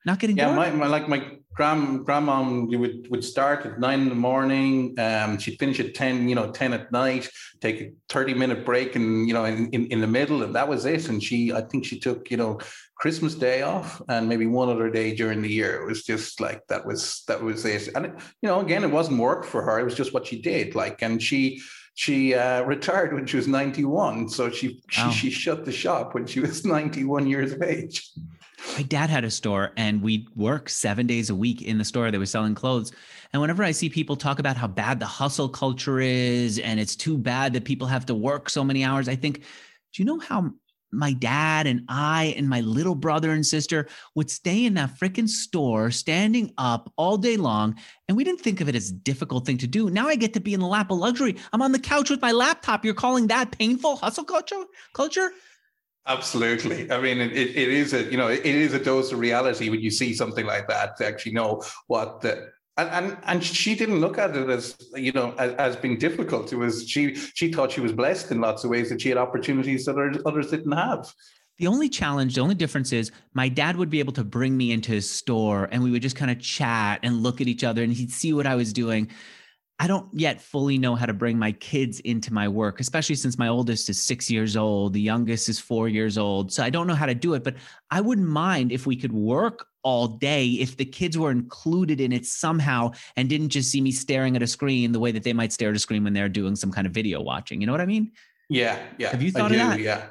[0.06, 0.56] not getting Yeah.
[0.56, 4.94] My, my, like my grand grandmom you would would start at nine in the morning
[5.00, 7.28] um she'd finish at 10 you know 10 at night
[7.62, 10.68] take a 30 minute break and you know in, in, in the middle and that
[10.68, 12.60] was it and she i think she took you know
[12.96, 16.62] christmas day off and maybe one other day during the year it was just like
[16.68, 18.06] that was that was it and
[18.44, 21.02] you know again it wasn't work for her it was just what she did like
[21.02, 21.60] and she
[21.96, 25.10] she uh, retired when she was 91 so she, wow.
[25.10, 28.12] she she shut the shop when she was 91 years of age
[28.76, 32.12] my dad had a store and we'd work seven days a week in the store
[32.12, 32.92] that was selling clothes.
[33.34, 36.96] And whenever I see people talk about how bad the hustle culture is and it's
[36.96, 40.20] too bad that people have to work so many hours, I think, do you know
[40.20, 40.52] how
[40.92, 45.28] my dad and I and my little brother and sister would stay in that freaking
[45.28, 47.76] store standing up all day long.
[48.08, 49.90] And we didn't think of it as a difficult thing to do.
[49.90, 51.36] Now I get to be in the lap of luxury.
[51.52, 52.86] I'm on the couch with my laptop.
[52.86, 54.64] You're calling that painful hustle culture?
[54.94, 55.32] Culture?
[56.08, 56.90] Absolutely.
[56.90, 59.82] I mean, it, it is a you know it is a dose of reality when
[59.82, 64.00] you see something like that to actually know what the and and, and she didn't
[64.00, 66.54] look at it as you know as, as being difficult.
[66.54, 69.18] It was she she thought she was blessed in lots of ways that she had
[69.18, 71.14] opportunities that others didn't have.
[71.58, 74.72] The only challenge, the only difference is my dad would be able to bring me
[74.72, 77.82] into his store and we would just kind of chat and look at each other
[77.84, 79.10] and he'd see what I was doing.
[79.80, 83.38] I don't yet fully know how to bring my kids into my work, especially since
[83.38, 86.52] my oldest is six years old, the youngest is four years old.
[86.52, 87.56] So I don't know how to do it, but
[87.92, 92.12] I wouldn't mind if we could work all day if the kids were included in
[92.12, 95.34] it somehow and didn't just see me staring at a screen the way that they
[95.34, 97.62] might stare at a screen when they're doing some kind of video watching.
[97.62, 98.12] You know what I mean?
[98.50, 98.80] Yeah.
[98.98, 99.12] Yeah.
[99.12, 99.80] Have you thought of that?
[99.80, 100.08] Yeah.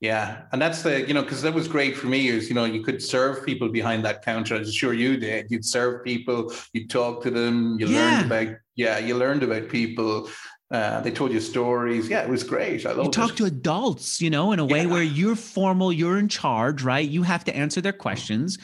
[0.00, 2.64] Yeah, and that's the you know because that was great for me is you know
[2.64, 4.54] you could serve people behind that counter.
[4.54, 5.50] I'm sure you did.
[5.50, 7.98] You'd serve people, you'd talk to them, you yeah.
[7.98, 10.28] learned about yeah, you learned about people.
[10.70, 12.08] Uh, they told you stories.
[12.08, 12.86] Yeah, it was great.
[12.86, 13.06] I love.
[13.06, 14.88] You talk to adults, you know, in a way yeah.
[14.88, 17.08] where you're formal, you're in charge, right?
[17.08, 18.58] You have to answer their questions.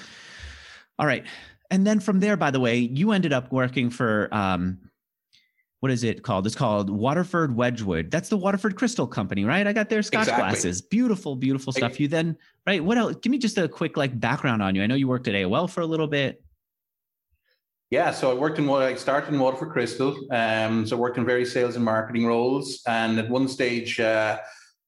[1.01, 1.25] All right,
[1.69, 4.79] and then from there, by the way, you ended up working for um,
[5.85, 6.47] what is it called?
[6.47, 8.11] It's called Waterford Wedgwood.
[8.11, 9.67] That's the Waterford Crystal Company, right?
[9.67, 10.43] I got their Scotch exactly.
[10.43, 10.81] glasses.
[10.81, 12.01] Beautiful, beautiful stuff.
[12.01, 12.83] You then, right?
[12.83, 13.17] What else?
[13.17, 14.83] Give me just a quick like background on you.
[14.83, 16.43] I know you worked at AOL for a little bit.
[17.91, 20.17] Yeah, so I worked in what I started in Waterford Crystal.
[20.31, 24.39] Um, so I worked in various sales and marketing roles, and at one stage, uh,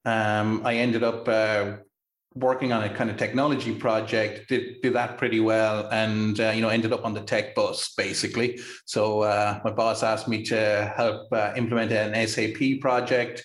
[0.07, 1.73] um, I ended up uh,
[2.37, 6.61] working on a kind of technology project, did, did that pretty well, and uh, you
[6.61, 8.61] know ended up on the tech bus basically.
[8.85, 13.45] So uh, my boss asked me to help uh, implement an SAP project,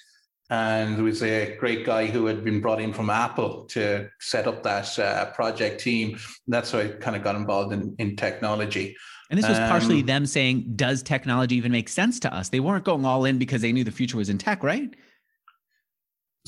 [0.50, 4.48] and there was a great guy who had been brought in from Apple to set
[4.48, 6.10] up that uh, project team.
[6.10, 8.96] And that's how I kind of got involved in in technology.
[9.30, 12.60] And this was partially um, them saying, "Does technology even make sense to us?" They
[12.60, 14.94] weren't going all in because they knew the future was in tech, right?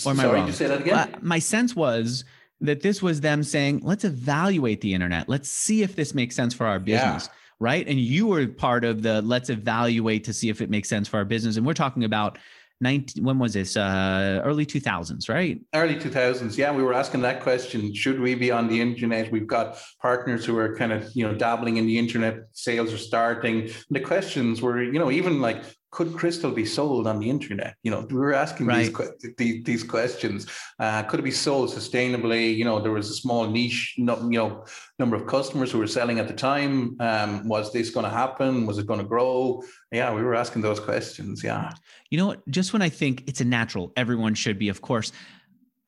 [0.06, 0.51] Or am Sorry, I wrong?
[0.51, 0.95] say that again?
[0.95, 2.25] Uh, my sense was
[2.62, 5.29] that this was them saying, let's evaluate the internet.
[5.29, 7.27] Let's see if this makes sense for our business.
[7.27, 7.34] Yeah.
[7.60, 7.88] Right.
[7.88, 11.17] And you were part of the let's evaluate to see if it makes sense for
[11.17, 11.58] our business.
[11.58, 12.38] And we're talking about
[12.82, 13.77] 19, when was this?
[13.77, 15.62] Uh, early 2000s, right?
[15.73, 16.58] Early 2000s.
[16.58, 16.73] Yeah.
[16.73, 17.93] We were asking that question.
[17.93, 19.32] Should we be on the internet?
[19.32, 22.39] We've got partners who are kind of, you know, dabbling in the internet.
[22.51, 23.62] Sales are starting.
[23.62, 27.75] And the questions were, you know, even like, could crystal be sold on the internet?
[27.84, 28.91] You know, we were asking right.
[29.21, 30.47] these, these, these questions.
[30.79, 32.58] Uh, could it be sold sustainably?
[32.58, 34.65] You know, there was a small niche, you know,
[34.97, 36.97] number of customers who were selling at the time.
[36.99, 38.65] Um, was this going to happen?
[38.65, 39.62] Was it going to grow?
[39.91, 41.43] Yeah, we were asking those questions.
[41.43, 41.71] Yeah.
[42.10, 42.36] You know?
[42.49, 45.12] Just when I think it's a natural, everyone should be, of course.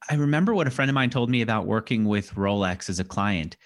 [0.08, 3.04] I remember what a friend of mine told me about working with Rolex as a
[3.04, 3.58] client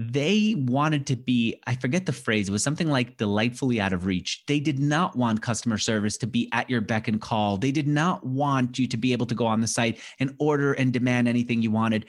[0.00, 4.06] they wanted to be, I forget the phrase, it was something like delightfully out of
[4.06, 4.44] reach.
[4.46, 7.56] They did not want customer service to be at your beck and call.
[7.56, 10.72] They did not want you to be able to go on the site and order
[10.72, 12.06] and demand anything you wanted.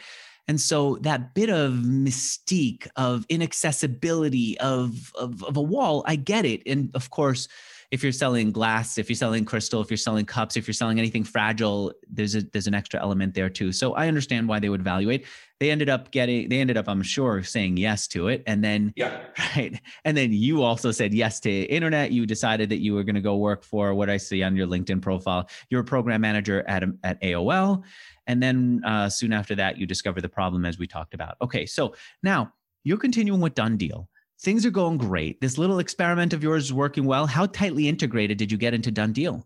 [0.48, 6.46] And so that bit of mystique, of inaccessibility, of, of, of a wall, I get
[6.46, 6.62] it.
[6.68, 7.48] And of course,
[7.92, 11.00] if you're selling glass, if you're selling crystal, if you're selling cups, if you're selling
[11.00, 13.72] anything fragile, there's a there's an extra element there too.
[13.72, 15.26] So I understand why they would evaluate.
[15.60, 18.44] They ended up getting they ended up, I'm sure, saying yes to it.
[18.46, 19.22] And then yeah,
[19.56, 19.80] right.
[20.06, 22.12] And then you also said yes to internet.
[22.12, 24.68] You decided that you were going to go work for what I see on your
[24.68, 25.50] LinkedIn profile.
[25.70, 27.84] You're a program manager at at AOL.
[28.28, 31.38] And then uh, soon after that, you discover the problem as we talked about.
[31.42, 34.08] Okay, so now you're continuing with Done Deal
[34.42, 35.42] things are going great.
[35.42, 37.28] This little experiment of yours is working well.
[37.28, 39.46] How tightly integrated did you get into Done Deal?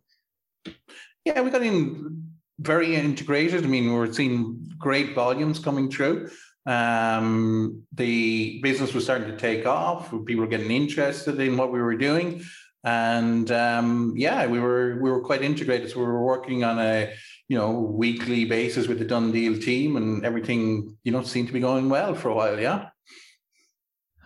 [1.25, 2.29] Yeah, we got in
[2.59, 3.63] very integrated.
[3.63, 6.29] I mean, we're seeing great volumes coming through.
[6.65, 10.11] Um, the business was starting to take off.
[10.25, 12.43] People were getting interested in what we were doing,
[12.85, 15.89] and um, yeah, we were we were quite integrated.
[15.89, 17.13] So we were working on a
[17.49, 21.53] you know weekly basis with the Done Deal team, and everything you know seemed to
[21.53, 22.57] be going well for a while.
[22.57, 22.89] Yeah.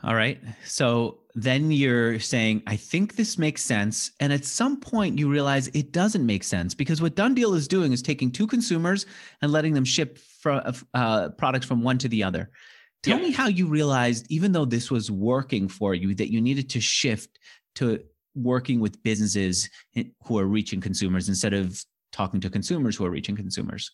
[0.04, 0.40] All right.
[0.64, 4.12] So then you're saying, I think this makes sense.
[4.20, 7.68] And at some point, you realize it doesn't make sense because what Done Deal is
[7.68, 9.06] doing is taking two consumers
[9.42, 12.50] and letting them ship uh, products from one to the other.
[13.04, 13.28] Tell yeah.
[13.28, 16.82] me how you realized, even though this was working for you, that you needed to
[16.82, 17.40] shift
[17.76, 18.04] to
[18.36, 19.70] working with businesses
[20.26, 23.92] who are reaching consumers instead of talking to consumers who are reaching consumers.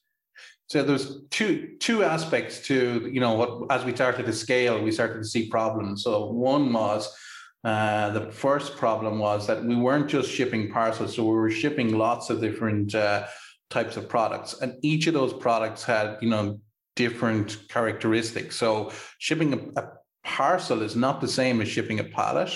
[0.67, 4.91] So there's two two aspects to you know what as we started to scale, we
[4.91, 6.03] started to see problems.
[6.03, 7.13] So one was
[7.63, 11.97] uh, the first problem was that we weren't just shipping parcels, so we were shipping
[11.97, 13.27] lots of different uh,
[13.69, 16.59] types of products, and each of those products had you know
[16.95, 18.55] different characteristics.
[18.55, 19.87] So shipping a, a
[20.23, 22.51] parcel is not the same as shipping a pallet.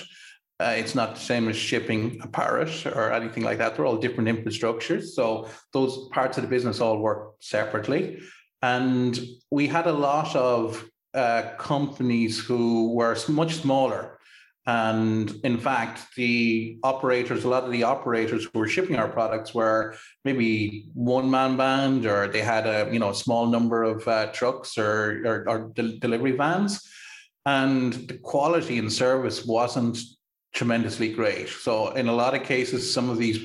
[0.60, 3.76] Uh, it's not the same as shipping a parish or anything like that.
[3.76, 5.10] They're all different infrastructures.
[5.10, 8.20] So those parts of the business all work separately.
[8.64, 9.20] And
[9.52, 14.18] we had a lot of uh, companies who were much smaller.
[14.66, 19.54] And in fact, the operators, a lot of the operators who were shipping our products
[19.54, 24.06] were maybe one man band, or they had a you know a small number of
[24.08, 26.82] uh, trucks or, or, or de- delivery vans,
[27.46, 29.98] and the quality and service wasn't
[30.58, 31.48] tremendously great.
[31.50, 33.40] So in a lot of cases, some of these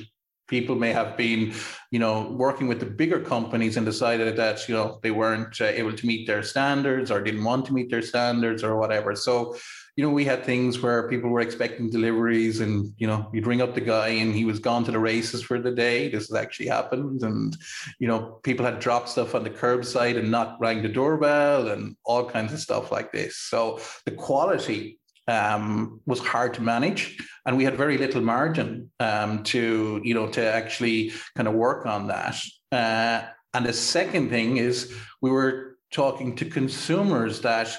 [0.47, 1.53] people may have been,
[1.91, 5.65] you know, working with the bigger companies and decided that you know they weren't uh,
[5.65, 9.15] able to meet their standards or didn't want to meet their standards or whatever.
[9.15, 9.55] So
[9.95, 13.61] you know, we had things where people were expecting deliveries and, you know, you'd ring
[13.61, 16.09] up the guy and he was gone to the races for the day.
[16.09, 17.21] This has actually happened.
[17.21, 17.55] And,
[17.99, 21.95] you know, people had dropped stuff on the curbside and not rang the doorbell and
[22.05, 23.37] all kinds of stuff like this.
[23.37, 29.43] So the quality um, was hard to manage, and we had very little margin um,
[29.43, 32.35] to you know to actually kind of work on that.
[32.71, 37.75] Uh, and the second thing is we were talking to consumers that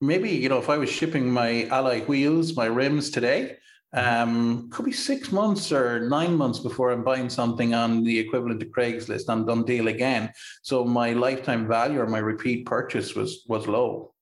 [0.00, 3.56] maybe you know if I was shipping my alloy wheels, my rims today.
[3.92, 8.60] Um, could be six months or nine months before I'm buying something on the equivalent
[8.60, 10.30] to Craigslist on Done Deal again.
[10.62, 14.12] So my lifetime value or my repeat purchase was was low.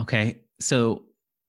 [0.00, 1.04] Okay, so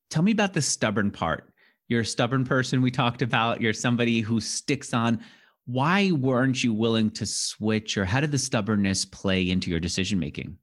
[0.09, 1.51] Tell me about the stubborn part.
[1.87, 3.61] You're a stubborn person we talked about.
[3.61, 5.19] You're somebody who sticks on.
[5.65, 10.19] Why weren't you willing to switch, or how did the stubbornness play into your decision
[10.19, 10.57] making?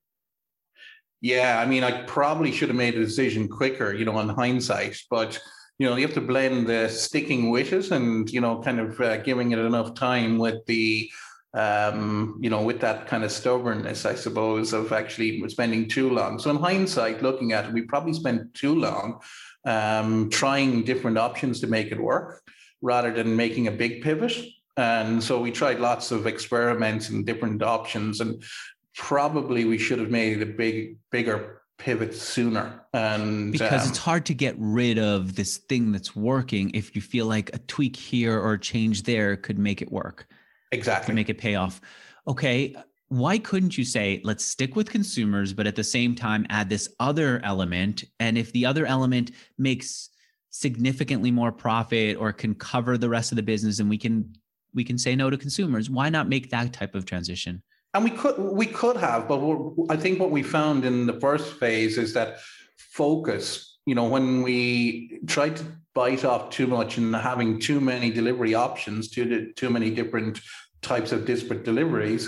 [1.20, 4.98] Yeah, I mean, I probably should have made a decision quicker, you know, on hindsight,
[5.10, 5.40] but
[5.78, 9.00] you know, you have to blend the sticking with it and you know, kind of
[9.00, 11.10] uh, giving it enough time with the
[11.54, 16.38] um, you know, with that kind of stubbornness, I suppose, of actually spending too long.
[16.38, 19.20] So in hindsight, looking at it, we probably spent too long
[19.64, 22.42] um, trying different options to make it work
[22.82, 24.36] rather than making a big pivot.
[24.76, 28.42] And so we tried lots of experiments and different options, and
[28.94, 32.82] probably we should have made a big, bigger pivot sooner.
[32.92, 37.02] And because um, it's hard to get rid of this thing that's working if you
[37.02, 40.26] feel like a tweak here or a change there could make it work.
[40.72, 41.12] Exactly.
[41.12, 41.80] To make it pay off.
[42.26, 42.74] Okay.
[43.08, 46.88] Why couldn't you say, let's stick with consumers, but at the same time add this
[46.98, 48.02] other element?
[48.18, 50.10] And if the other element makes
[50.56, 54.34] significantly more profit or can cover the rest of the business and we can
[54.74, 58.10] we can say no to consumers why not make that type of transition and we
[58.10, 59.38] could we could have but
[59.90, 62.38] i think what we found in the first phase is that
[62.78, 65.64] focus you know when we tried to
[65.96, 70.38] bite off too much and having too many delivery options, too, too many different
[70.82, 72.24] types of disparate deliveries,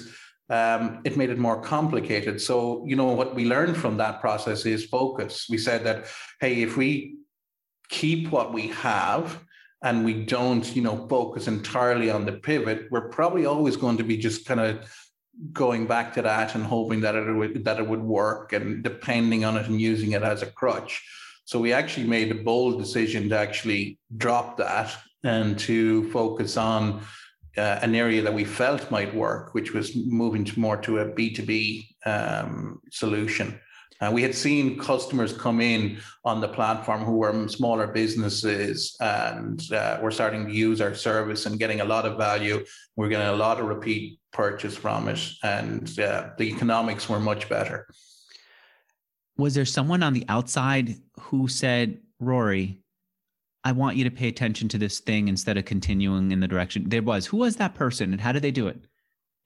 [0.49, 2.41] um, it made it more complicated.
[2.41, 5.47] So, you know, what we learned from that process is focus.
[5.51, 6.07] We said that,
[6.41, 7.19] hey, if we
[7.91, 9.39] keep what we have
[9.83, 14.05] and we don't, you know, focus entirely on the pivot, we're probably always going to
[14.05, 14.91] be just kind of
[15.53, 19.45] going back to that and hoping that it would that it would work and depending
[19.45, 21.05] on it and using it as a crutch.
[21.49, 24.95] So we actually made a bold decision to actually drop that
[25.25, 27.01] and to focus on
[27.57, 31.07] uh, an area that we felt might work, which was moving to more to a
[31.07, 33.59] B2B um, solution.
[33.99, 39.73] Uh, we had seen customers come in on the platform who were smaller businesses and
[39.73, 42.63] uh, were starting to use our service and getting a lot of value.
[42.95, 47.49] We're getting a lot of repeat purchase from it, and uh, the economics were much
[47.49, 47.87] better.
[49.39, 52.81] Was there someone on the outside who said, Rory,
[53.65, 56.89] I want you to pay attention to this thing instead of continuing in the direction
[56.89, 57.27] there was.
[57.27, 58.79] Who was that person and how did they do it?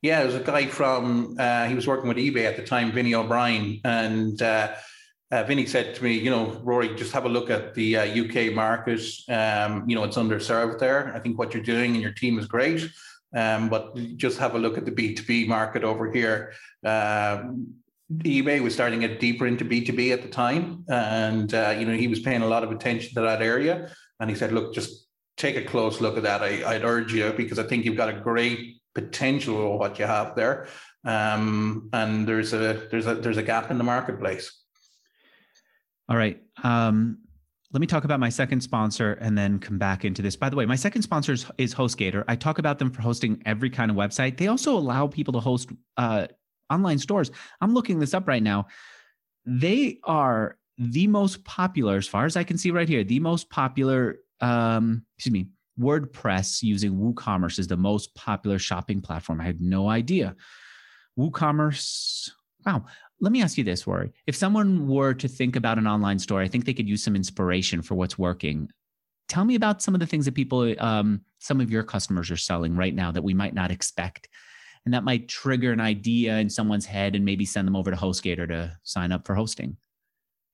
[0.00, 2.90] Yeah, there was a guy from, uh, he was working with eBay at the time,
[2.90, 3.80] Vinny O'Brien.
[3.84, 4.74] And uh,
[5.30, 8.52] uh, Vinny said to me, you know, Rory, just have a look at the UK
[8.52, 9.00] uh, market.
[9.28, 11.14] Um, you know, it's underserved there.
[11.14, 12.90] I think what you're doing and your team is great.
[13.34, 16.52] Um, but just have a look at the B2B market over here.
[16.84, 17.74] Um,
[18.10, 20.84] eBay was starting to get deeper into B2B at the time.
[20.88, 23.90] And, uh, you know, he was paying a lot of attention to that area.
[24.20, 26.42] And he said, look, just take a close look at that.
[26.42, 30.04] I, would urge you because I think you've got a great potential of what you
[30.04, 30.68] have there.
[31.04, 34.52] Um, and there's a there's a there's a gap in the marketplace.
[36.08, 36.40] All right.
[36.62, 37.18] Um,
[37.72, 40.36] let me talk about my second sponsor and then come back into this.
[40.36, 42.22] By the way, my second sponsor is, is HostGator.
[42.28, 44.36] I talk about them for hosting every kind of website.
[44.36, 46.26] They also allow people to host uh,
[46.72, 47.30] online stores.
[47.60, 48.66] I'm looking this up right now.
[49.44, 53.50] They are the most popular, as far as I can see right here, the most
[53.50, 55.48] popular, um, excuse me,
[55.78, 59.40] WordPress using WooCommerce is the most popular shopping platform.
[59.40, 60.34] I had no idea.
[61.18, 62.30] WooCommerce,
[62.66, 62.84] wow.
[63.20, 64.12] Let me ask you this, Rory.
[64.26, 67.14] If someone were to think about an online store, I think they could use some
[67.14, 68.68] inspiration for what's working.
[69.28, 72.36] Tell me about some of the things that people, um, some of your customers are
[72.36, 74.28] selling right now that we might not expect.
[74.84, 77.96] And that might trigger an idea in someone's head and maybe send them over to
[77.96, 79.76] HostGator to sign up for hosting.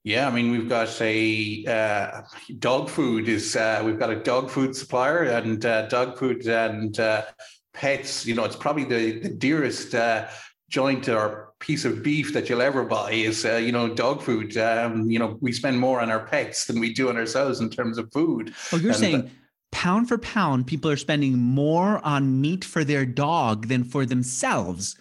[0.05, 2.23] Yeah, I mean, we've got a uh,
[2.59, 6.99] dog food is uh, we've got a dog food supplier and uh, dog food and
[6.99, 7.25] uh,
[7.75, 8.25] pets.
[8.25, 10.29] You know, it's probably the, the dearest uh,
[10.71, 14.57] joint or piece of beef that you'll ever buy is uh, you know dog food.
[14.57, 17.69] Um, you know, we spend more on our pets than we do on ourselves in
[17.69, 18.55] terms of food.
[18.73, 19.31] Oh, you're and, saying
[19.71, 24.97] pound for pound, people are spending more on meat for their dog than for themselves.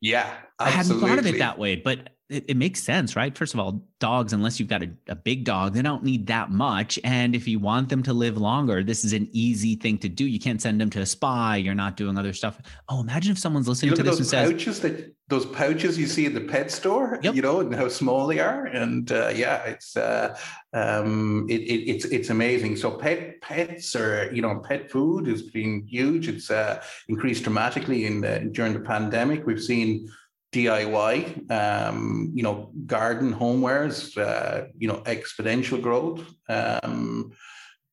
[0.00, 0.66] Yeah, absolutely.
[0.66, 3.36] I hadn't thought of it that way, but it, it, makes sense, right?
[3.36, 6.50] First of all, dogs, unless you've got a, a, big dog, they don't need that
[6.50, 6.98] much.
[7.02, 10.26] And if you want them to live longer, this is an easy thing to do.
[10.26, 11.54] You can't send them to a spa.
[11.54, 12.60] You're not doing other stuff.
[12.88, 16.26] Oh, imagine if someone's listening to this and says, pouches that those pouches you see
[16.26, 17.34] at the pet store, yep.
[17.34, 18.66] you know, and how small they are.
[18.66, 20.36] And uh, yeah, it's uh,
[20.74, 22.76] um, it, it, it's it's amazing.
[22.76, 26.28] So pet pets are you know pet food has been huge.
[26.28, 29.46] It's uh, increased dramatically in the, during the pandemic.
[29.46, 30.10] We've seen
[30.52, 36.24] DIY, um, you know, garden homewares, uh, you know, exponential growth.
[36.48, 37.32] Um,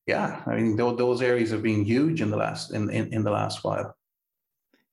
[0.07, 3.23] yeah, I mean, th- those areas have been huge in the last in, in, in
[3.23, 3.95] the last while.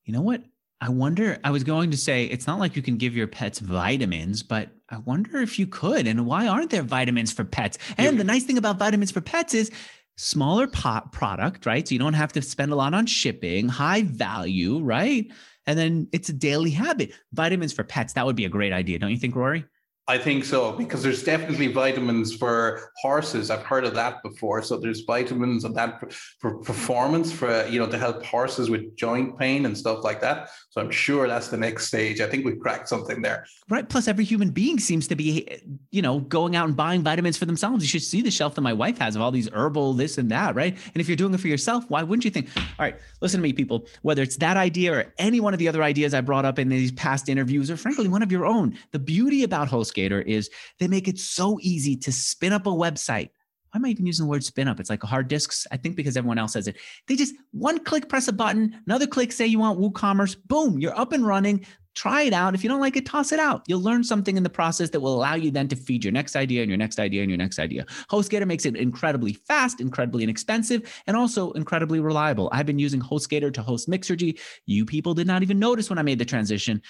[0.05, 0.43] You know what?
[0.81, 1.39] I wonder.
[1.45, 4.71] I was going to say it's not like you can give your pets vitamins, but
[4.89, 6.09] I wonder if you could.
[6.09, 7.79] And why aren't there vitamins for pets?
[7.97, 8.19] And yeah.
[8.19, 9.71] the nice thing about vitamins for pets is
[10.17, 11.87] smaller pot product, right?
[11.87, 15.31] So you don't have to spend a lot on shipping, high value, right?
[15.67, 17.13] And then it's a daily habit.
[17.33, 19.65] Vitamins for pets, that would be a great idea, don't you think, Rory?
[20.09, 23.51] I think so because there's definitely vitamins for horses.
[23.51, 24.61] I've heard of that before.
[24.61, 29.39] So there's vitamins of that for performance for you know to help horses with joint
[29.39, 30.51] pain and stuff like that.
[30.71, 32.21] So I'm sure that's the next stage.
[32.21, 33.47] I think we've cracked something there.
[33.69, 33.89] Right.
[33.89, 37.45] Plus, every human being seems to be you know going out and buying vitamins for
[37.45, 37.85] themselves.
[37.85, 40.33] You should see the shelf that my wife has of all these herbal this and
[40.33, 40.57] that.
[40.57, 40.77] Right.
[40.95, 42.49] And if you're doing it for yourself, why wouldn't you think?
[42.57, 43.87] All right, listen to me, people.
[44.03, 46.69] Whether it's that idea or any one of the other ideas I brought up in
[46.69, 50.51] these past interviews, or frankly one of your own, the beauty about host HostGator is
[50.79, 53.31] they make it so easy to spin up a website.
[53.71, 54.81] Why am I even using the word spin up?
[54.81, 55.67] It's like hard disks.
[55.73, 56.77] I think because everyone else says it.
[57.09, 60.99] They just one click, press a button, another click, say you want WooCommerce, boom, you're
[60.99, 61.65] up and running.
[61.95, 62.55] Try it out.
[62.55, 63.65] If you don't like it, toss it out.
[63.67, 66.37] You'll learn something in the process that will allow you then to feed your next
[66.37, 67.85] idea and your next idea and your next idea.
[68.11, 72.49] HostGator makes it incredibly fast, incredibly inexpensive, and also incredibly reliable.
[72.51, 74.41] I've been using HostGator to host Mixergy.
[74.65, 76.81] You people did not even notice when I made the transition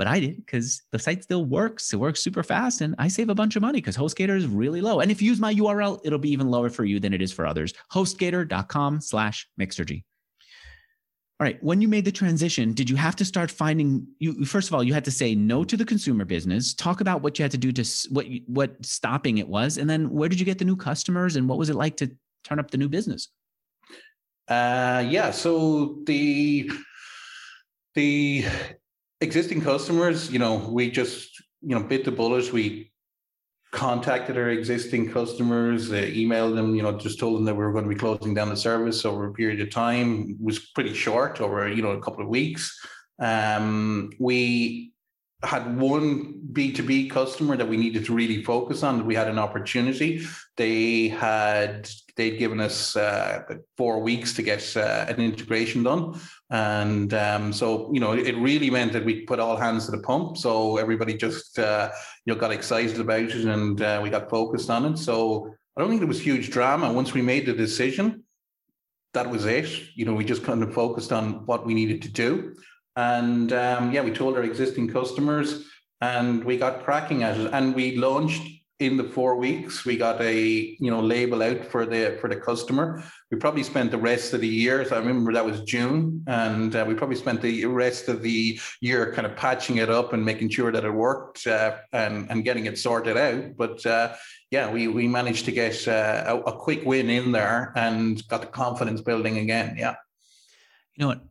[0.00, 1.92] but I did because the site still works.
[1.92, 4.80] It works super fast and I save a bunch of money because HostGator is really
[4.80, 5.00] low.
[5.00, 7.34] And if you use my URL, it'll be even lower for you than it is
[7.34, 7.74] for others.
[7.92, 10.04] HostGator.com slash Mixergy.
[11.38, 11.62] All right.
[11.62, 14.82] When you made the transition, did you have to start finding you first of all,
[14.82, 17.58] you had to say no to the consumer business, talk about what you had to
[17.58, 20.76] do to what what stopping it was, and then where did you get the new
[20.76, 22.10] customers and what was it like to
[22.42, 23.28] turn up the new business?
[24.48, 26.70] Uh yeah, so the
[27.94, 28.46] the
[29.20, 32.52] existing customers, you know, we just, you know, bit the bullet.
[32.52, 32.92] We
[33.72, 37.72] contacted our existing customers, uh, emailed them, you know, just told them that we were
[37.72, 40.30] going to be closing down the service over a period of time.
[40.30, 42.78] It was pretty short, over you know a couple of weeks.
[43.20, 44.89] Um, we
[45.42, 48.98] had one B2B customer that we needed to really focus on.
[48.98, 50.26] that We had an opportunity.
[50.56, 53.42] They had they'd given us uh,
[53.76, 56.20] four weeks to get uh, an integration done,
[56.50, 60.02] and um, so you know it really meant that we put all hands to the
[60.02, 60.36] pump.
[60.36, 61.90] So everybody just uh,
[62.26, 64.98] you know got excited about it, and uh, we got focused on it.
[64.98, 68.24] So I don't think there was huge drama once we made the decision.
[69.14, 69.68] That was it.
[69.94, 72.54] You know, we just kind of focused on what we needed to do.
[72.96, 75.64] And um, yeah, we told our existing customers
[76.00, 77.50] and we got cracking at it.
[77.52, 78.42] And we launched
[78.80, 79.84] in the four weeks.
[79.84, 80.34] We got a
[80.80, 83.04] you know label out for the for the customer.
[83.30, 84.84] We probably spent the rest of the year.
[84.84, 88.58] So I remember that was June, and uh, we probably spent the rest of the
[88.80, 92.42] year kind of patching it up and making sure that it worked uh, and and
[92.42, 93.56] getting it sorted out.
[93.56, 94.14] But uh,
[94.50, 98.40] yeah, we we managed to get uh, a, a quick win in there and got
[98.40, 99.76] the confidence building again.
[99.78, 99.94] Yeah.
[100.96, 101.29] You know what?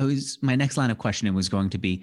[0.00, 2.02] I was my next line of questioning was going to be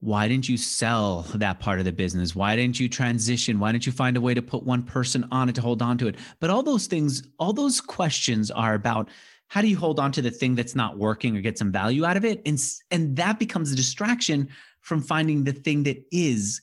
[0.00, 2.36] why didn't you sell that part of the business?
[2.36, 3.58] Why didn't you transition?
[3.58, 5.96] Why didn't you find a way to put one person on it to hold on
[5.98, 6.16] to it?
[6.38, 9.08] But all those things, all those questions are about
[9.48, 12.04] how do you hold on to the thing that's not working or get some value
[12.04, 12.42] out of it?
[12.44, 14.48] And, and that becomes a distraction
[14.80, 16.60] from finding the thing that is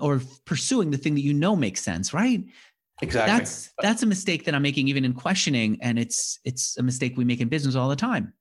[0.00, 2.44] or pursuing the thing that you know makes sense, right?
[3.02, 3.38] Exactly.
[3.38, 5.78] That's that's a mistake that I'm making even in questioning.
[5.80, 8.32] And it's it's a mistake we make in business all the time.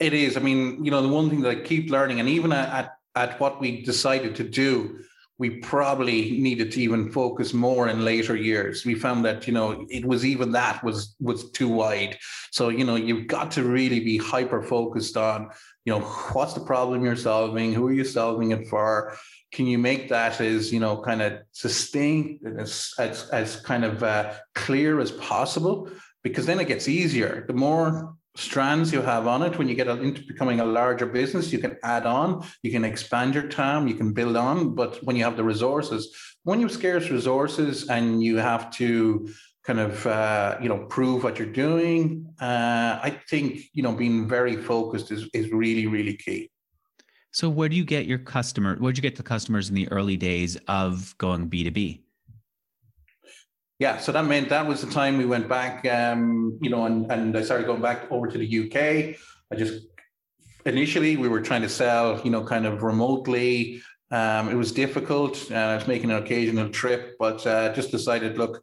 [0.00, 0.36] It is.
[0.36, 3.38] I mean, you know, the one thing that I keep learning, and even at, at
[3.38, 5.00] what we decided to do,
[5.38, 8.84] we probably needed to even focus more in later years.
[8.84, 12.18] We found that, you know, it was even that was was too wide.
[12.50, 15.48] So, you know, you've got to really be hyper focused on,
[15.86, 16.00] you know,
[16.34, 17.72] what's the problem you're solving?
[17.72, 19.16] Who are you solving it for?
[19.52, 24.02] Can you make that as, you know, kind of sustained as, as, as kind of
[24.02, 25.90] uh, clear as possible?
[26.22, 27.44] Because then it gets easier.
[27.46, 29.58] The more strands you have on it.
[29.58, 33.34] When you get into becoming a larger business you can add on you can expand
[33.34, 34.74] your time you can build on.
[34.74, 36.14] But when you have the resources
[36.44, 39.28] when you have scarce resources and you have to
[39.64, 44.26] kind of uh, you know prove what you're doing uh, i think you know being
[44.26, 46.50] very focused is, is really really key.
[47.32, 49.88] So where do you get your customer where do you get the customers in the
[49.90, 52.00] early days of going b2b
[53.80, 57.10] yeah, so that meant that was the time we went back, um, you know, and,
[57.10, 59.16] and I started going back over to the UK.
[59.50, 59.86] I just
[60.66, 63.80] initially we were trying to sell, you know, kind of remotely.
[64.10, 65.50] Um, it was difficult.
[65.50, 68.62] and I was making an occasional trip, but uh, just decided, look,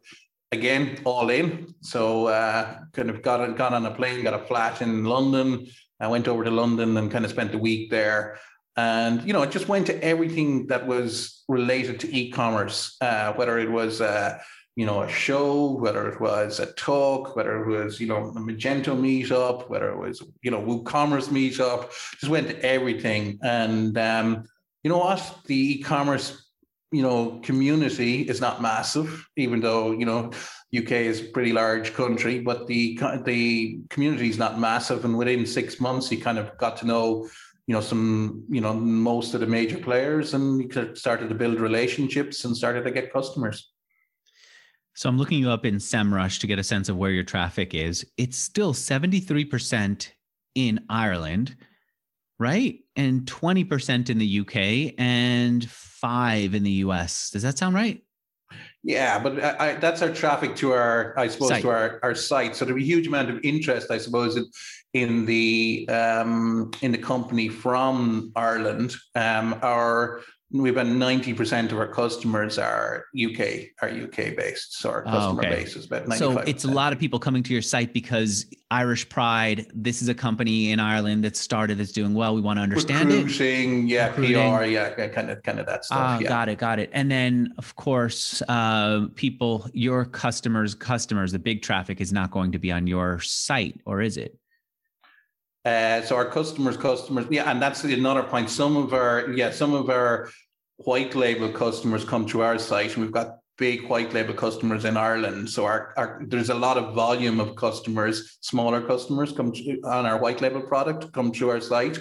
[0.52, 1.74] again, all in.
[1.80, 5.66] So uh, kind of got got on a plane, got a flat in London.
[5.98, 8.38] I went over to London and kind of spent a week there.
[8.76, 13.58] And you know, it just went to everything that was related to e-commerce, uh, whether
[13.58, 14.38] it was uh,
[14.78, 18.32] you know, a show, whether it was a talk, whether it was, you know, a
[18.34, 23.40] Magento meetup, whether it was, you know, WooCommerce meetup, just went to everything.
[23.42, 24.44] And um,
[24.84, 25.36] you know what?
[25.46, 26.46] The e-commerce,
[26.92, 30.30] you know, community is not massive, even though, you know,
[30.72, 35.04] UK is a pretty large country, but the the community is not massive.
[35.04, 37.28] And within six months, you kind of got to know,
[37.66, 41.58] you know, some, you know, most of the major players and you started to build
[41.58, 43.72] relationships and started to get customers.
[44.98, 47.72] So I'm looking you up in SEMrush to get a sense of where your traffic
[47.72, 48.04] is.
[48.16, 50.08] It's still 73%
[50.56, 51.54] in Ireland,
[52.40, 52.80] right?
[52.96, 57.30] And 20% in the UK and 5 in the US.
[57.30, 58.02] Does that sound right?
[58.82, 61.62] Yeah, but I, I, that's our traffic to our, I suppose, site.
[61.62, 62.56] to our, our site.
[62.56, 64.46] So there'll be a huge amount of interest, I suppose, in,
[64.94, 68.96] in the um, in the company from Ireland.
[69.14, 74.78] Um, our we've about 90% of our customers are UK are UK based.
[74.78, 75.50] So our oh, customer okay.
[75.50, 76.18] base is about 95%.
[76.18, 80.08] So it's a lot of people coming to your site because Irish Pride, this is
[80.08, 82.34] a company in Ireland that started that's doing well.
[82.34, 83.92] We want to understand Recruiting, it.
[83.92, 84.56] Yeah, Recruiting.
[84.56, 86.16] PR, yeah, kind of kind of that stuff.
[86.16, 86.28] Uh, yeah.
[86.28, 86.90] Got it, got it.
[86.94, 92.52] And then of course, uh, people, your customers, customers, the big traffic is not going
[92.52, 94.38] to be on your site, or is it?
[95.68, 98.48] Uh, so our customers, customers, yeah, and that's another point.
[98.62, 100.12] Some of our, yeah, some of our
[100.90, 103.28] white label customers come to our site, and we've got
[103.66, 105.50] big white label customers in Ireland.
[105.54, 109.50] So our, our, there's a lot of volume of customers, smaller customers come
[109.96, 111.98] on our white label product, come to our site.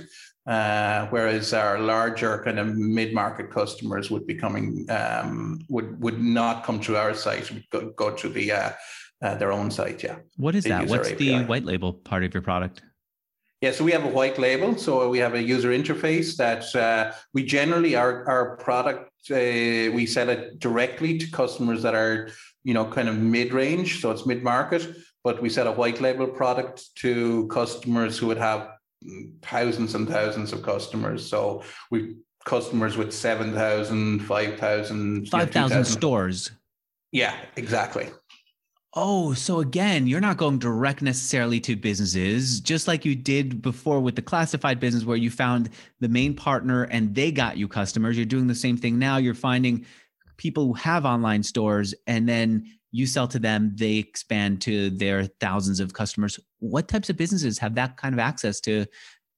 [0.57, 2.67] Uh, whereas our larger kind of
[2.99, 4.65] mid-market customers would be coming
[4.99, 8.71] um, would would not come to our site, would go, go through the uh,
[9.21, 9.99] uh, their own site.
[10.07, 10.17] Yeah.
[10.37, 10.87] What is they that?
[10.87, 12.81] What's the white label part of your product?
[13.61, 14.77] Yeah, so we have a white label.
[14.77, 20.05] So we have a user interface that uh, we generally our our product uh, we
[20.05, 22.29] sell it directly to customers that are
[22.63, 24.87] you know kind of mid range, so it's mid market.
[25.23, 28.69] But we sell a white label product to customers who would have
[29.41, 31.27] thousands and thousands of customers.
[31.27, 36.51] So we customers with 7,000, 5,000, 5,000 stores.
[37.11, 38.09] Yeah, exactly.
[38.93, 43.99] Oh, so again, you're not going direct necessarily to businesses, just like you did before
[43.99, 45.69] with the classified business where you found
[45.99, 48.15] the main partner and they got you customers.
[48.15, 49.17] You're doing the same thing now.
[49.17, 49.85] You're finding
[50.37, 55.25] people who have online stores and then you sell to them, they expand to their
[55.25, 56.39] thousands of customers.
[56.59, 58.85] What types of businesses have that kind of access to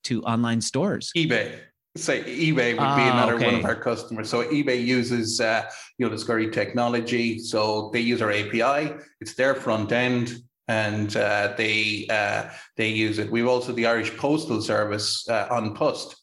[0.03, 1.11] to online stores?
[1.17, 1.59] eBay
[1.95, 3.45] say eBay would be another okay.
[3.45, 4.29] one of our customers.
[4.29, 7.39] So eBay uses uh, you know the Scurri technology.
[7.39, 8.95] So they use our API.
[9.21, 13.31] It's their front end, and uh, they uh, they use it.
[13.31, 16.15] We've also the Irish Postal Service uh, An Post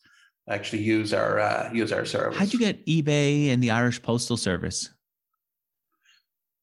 [0.49, 2.39] actually use our uh, use our service.
[2.39, 4.91] How'd you get eBay and the Irish Postal Service?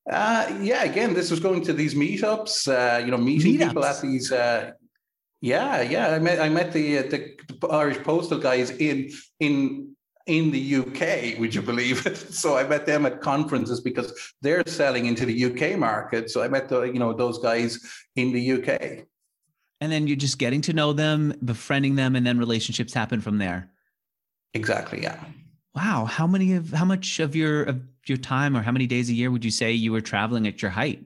[0.10, 2.68] Uh, yeah, again, this was going to these meetups.
[2.68, 3.68] Uh, you know, meeting meetups.
[3.68, 4.32] people at these.
[5.44, 6.08] Yeah, yeah.
[6.08, 7.36] I met I met the, uh, the
[7.70, 9.94] Irish postal guys in in
[10.26, 12.18] in the UK, would you believe it?
[12.32, 16.32] So I met them at conferences because they're selling into the UK market.
[16.32, 17.78] So I met the you know those guys
[18.16, 19.06] in the UK.
[19.82, 23.38] And then you're just getting to know them, befriending them, and then relationships happen from
[23.38, 23.70] there.
[24.54, 25.04] Exactly.
[25.04, 25.22] Yeah.
[25.76, 26.06] Wow.
[26.06, 29.14] How many of how much of your of your time or how many days a
[29.14, 31.04] year would you say you were traveling at your height?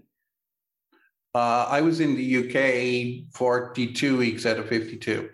[1.38, 5.30] Uh, I was in the UK 42 weeks out of 52.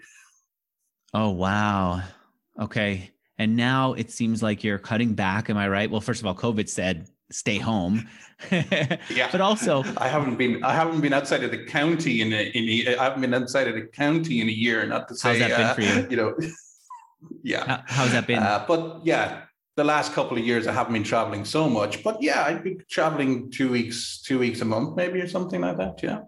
[1.14, 2.02] Oh, wow.
[2.60, 3.12] Okay.
[3.38, 5.50] And now it seems like you're cutting back.
[5.50, 5.90] Am I right?
[5.90, 8.10] Well, first of all, COVID said stay home.
[8.52, 9.30] yeah.
[9.32, 12.88] But also, I haven't been I haven't been outside of the county in a, in
[12.88, 14.86] a, I haven't been outside of the county in a year.
[14.86, 16.08] Not to say how's that uh, been for you?
[16.10, 16.38] You know,
[17.44, 17.66] yeah.
[17.66, 18.40] How, how's that been?
[18.40, 19.44] Uh, but yeah,
[19.76, 22.76] the last couple of years I haven't been traveling so much, but yeah, I'd be
[22.90, 26.02] traveling two weeks, two weeks a month, maybe or something like that.
[26.04, 26.22] Yeah.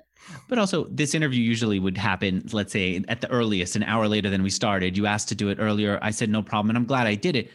[0.50, 4.30] But also, this interview usually would happen, let's say, at the earliest, an hour later
[4.30, 4.98] than we started.
[4.98, 6.00] You asked to do it earlier.
[6.02, 6.72] I said, no problem.
[6.72, 7.52] And I'm glad I did it.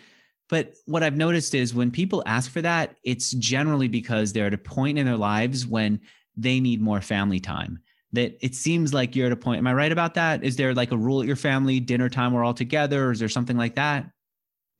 [0.48, 4.54] But what I've noticed is when people ask for that, it's generally because they're at
[4.54, 6.00] a point in their lives when
[6.36, 7.80] they need more family time.
[8.12, 9.58] That it seems like you're at a point.
[9.58, 10.42] Am I right about that?
[10.42, 13.06] Is there like a rule at your family, dinner time, we're all together?
[13.06, 14.10] Or is there something like that?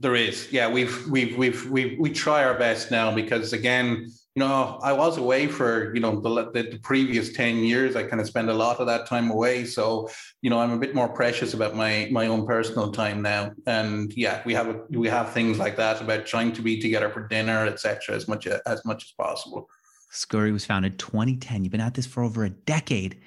[0.01, 0.67] There is, yeah.
[0.67, 5.19] We've we've we've we we try our best now because again, you know, I was
[5.19, 7.97] away for you know the, the, the previous ten years.
[7.97, 10.09] I kind of spend a lot of that time away, so
[10.41, 13.53] you know I'm a bit more precious about my my own personal time now.
[13.67, 17.29] And yeah, we have we have things like that about trying to be together for
[17.29, 18.15] dinner, etc.
[18.15, 19.69] As much as much as possible.
[20.11, 21.63] Scurri was founded 2010.
[21.63, 23.21] You've been at this for over a decade.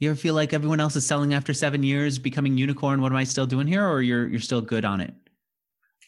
[0.00, 3.00] You ever feel like everyone else is selling after seven years, becoming unicorn?
[3.00, 5.12] What am I still doing here, or you're you're still good on it?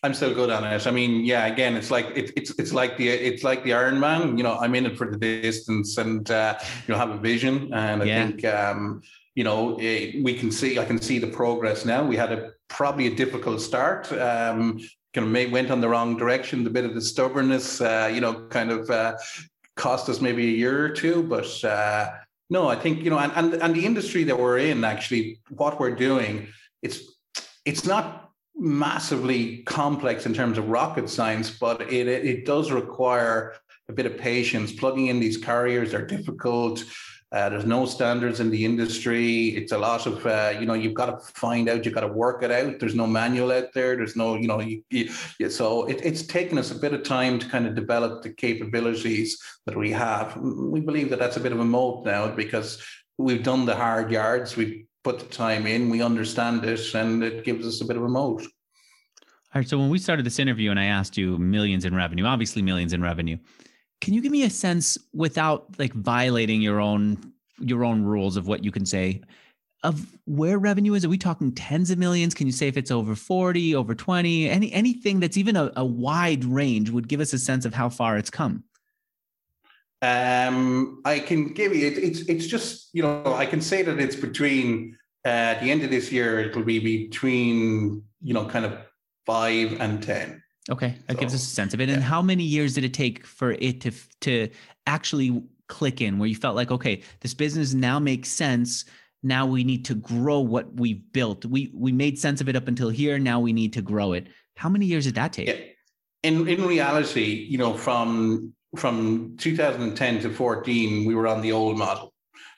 [0.03, 0.87] I'm still good on it.
[0.87, 3.99] I mean, yeah, again, it's like it, it's it's like the it's like the Iron
[3.99, 4.39] Man.
[4.39, 7.75] You know, I'm in it for the distance, and uh, you know, have a vision.
[7.75, 8.27] And I yeah.
[8.27, 9.03] think um,
[9.35, 10.79] you know it, eh, we can see.
[10.79, 12.05] I can see the progress now.
[12.05, 14.11] We had a probably a difficult start.
[14.13, 14.79] Um,
[15.13, 16.63] kind of may, went on the wrong direction.
[16.63, 19.17] The bit of the stubbornness, uh, you know, kind of uh,
[19.75, 21.65] cost us maybe a year or two, but.
[21.65, 22.11] Uh,
[22.51, 25.79] no, I think you know, and, and and the industry that we're in, actually, what
[25.79, 26.49] we're doing,
[26.83, 27.01] it's
[27.65, 33.55] it's not massively complex in terms of rocket science, but it it does require
[33.89, 34.73] a bit of patience.
[34.73, 36.85] Plugging in these carriers are difficult.
[37.33, 39.51] Uh, there's no standards in the industry.
[39.51, 42.09] It's a lot of, uh, you know, you've got to find out, you've got to
[42.09, 42.81] work it out.
[42.81, 43.97] There's no manual out there.
[43.97, 47.39] There's no, you know, you, you, so it, it's taken us a bit of time
[47.39, 50.37] to kind of develop the capabilities that we have.
[50.39, 52.83] We believe that that's a bit of a moat now because
[53.17, 54.57] we've done the hard yards.
[54.57, 58.03] We've put the time in, we understand it, and it gives us a bit of
[58.03, 58.43] a moat.
[58.43, 59.69] All right.
[59.69, 62.93] So when we started this interview and I asked you millions in revenue, obviously millions
[62.93, 63.37] in revenue,
[64.01, 68.47] can you give me a sense without like violating your own your own rules of
[68.47, 69.21] what you can say
[69.83, 71.05] of where revenue is?
[71.05, 72.35] Are we talking tens of millions?
[72.35, 74.49] Can you say if it's over 40, over 20?
[74.49, 77.89] Any anything that's even a, a wide range would give us a sense of how
[77.89, 78.65] far it's come.
[80.03, 83.99] Um, I can give you it, it's it's just you know I can say that
[83.99, 84.97] it's between
[85.27, 88.79] uh, at the end of this year it will be between you know kind of
[89.27, 91.89] five and ten Okay, that so, gives us a sense of it.
[91.89, 94.49] And how many years did it take for it to to
[94.87, 98.85] actually click in, where you felt like, okay, this business now makes sense.
[99.23, 101.45] Now we need to grow what we've built.
[101.47, 103.19] We we made sense of it up until here.
[103.19, 104.27] Now we need to grow it.
[104.57, 105.49] How many years did that take?
[105.49, 105.55] Yeah.
[106.23, 111.79] In in reality, you know, from from 2010 to 14, we were on the old
[111.79, 112.13] model.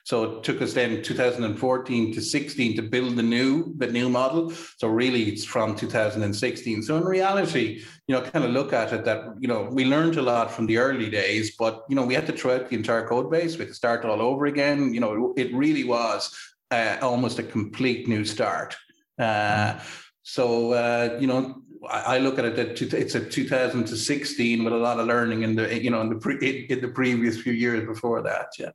[0.05, 4.51] So it took us then 2014 to 16 to build the new the new model.
[4.77, 6.83] So really, it's from 2016.
[6.83, 10.17] So in reality, you know, kind of look at it that you know we learned
[10.17, 12.75] a lot from the early days, but you know we had to throw out the
[12.75, 13.53] entire code base.
[13.53, 14.93] We had to start all over again.
[14.93, 16.37] You know, it really was
[16.69, 18.75] uh, almost a complete new start.
[19.17, 19.79] Uh,
[20.23, 24.73] so uh, you know, I look at it that it's a 2000 to 16 with
[24.73, 27.53] a lot of learning in the you know in the pre, in the previous few
[27.53, 28.47] years before that.
[28.59, 28.71] Yeah.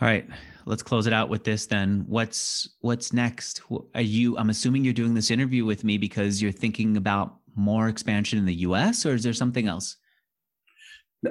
[0.00, 0.26] All right,
[0.64, 2.06] let's close it out with this then.
[2.08, 3.60] What's what's next?
[3.94, 4.38] Are you?
[4.38, 8.46] I'm assuming you're doing this interview with me because you're thinking about more expansion in
[8.46, 9.04] the U.S.
[9.04, 9.96] or is there something else?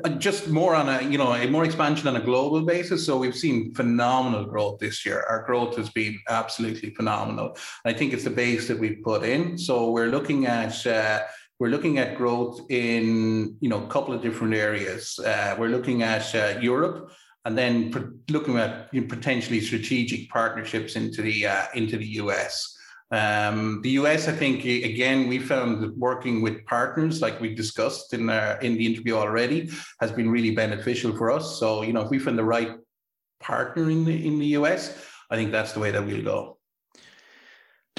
[0.03, 3.03] Uh, just more on a you know a more expansion on a global basis.
[3.03, 5.25] So we've seen phenomenal growth this year.
[5.27, 7.57] Our growth has been absolutely phenomenal.
[7.85, 9.57] I think it's the base that we've put in.
[9.57, 10.85] So we're looking at.
[10.85, 11.23] Uh,
[11.57, 15.17] we're looking at growth in you know a couple of different areas.
[15.17, 17.11] Uh, we're looking at uh, Europe
[17.45, 22.75] and then looking at you know, potentially strategic partnerships into the uh, into the US.
[23.11, 28.13] Um, the US, I think, again, we found that working with partners, like we discussed
[28.13, 31.59] in our, in the interview already, has been really beneficial for us.
[31.59, 32.77] So, you know, if we find the right
[33.39, 34.95] partner in the in the US,
[35.31, 36.58] I think that's the way that we'll go.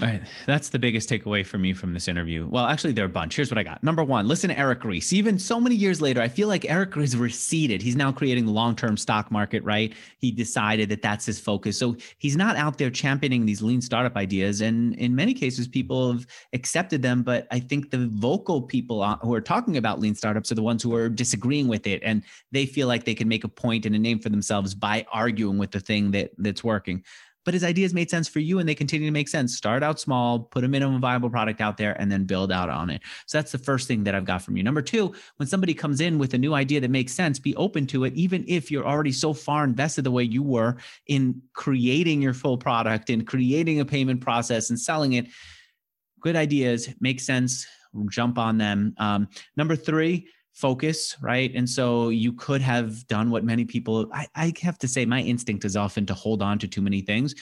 [0.01, 0.23] All right.
[0.47, 2.47] That's the biggest takeaway for me from this interview.
[2.49, 3.37] Well, actually, there are a bunch.
[3.37, 3.85] Here's what I got.
[3.85, 5.13] Number one, listen to Eric Ries.
[5.13, 7.83] Even so many years later, I feel like Eric Ries receded.
[7.83, 9.93] He's now creating the long term stock market, right?
[10.17, 11.79] He decided that that's his focus.
[11.79, 14.63] So he's not out there championing these lean startup ideas.
[14.63, 17.23] And in many cases, people have accepted them.
[17.23, 20.83] But I think the vocal people who are talking about lean startups are the ones
[20.83, 22.01] who are disagreeing with it.
[22.03, 22.23] And
[22.53, 25.59] they feel like they can make a point and a name for themselves by arguing
[25.59, 27.05] with the thing that, that's working
[27.45, 29.57] but his ideas made sense for you and they continue to make sense.
[29.57, 32.91] Start out small, put a minimum viable product out there, and then build out on
[32.91, 33.03] it.
[33.27, 34.63] So that's the first thing that I've got from you.
[34.63, 37.87] Number two, when somebody comes in with a new idea that makes sense, be open
[37.89, 40.77] to it, even if you're already so far invested the way you were
[41.07, 45.27] in creating your full product and creating a payment process and selling it.
[46.21, 47.67] Good ideas make sense.
[48.11, 48.95] Jump on them.
[48.99, 51.53] Um, number three, focus, right?
[51.55, 55.21] And so you could have done what many people, I, I have to say, my
[55.21, 57.35] instinct is often to hold on to too many things,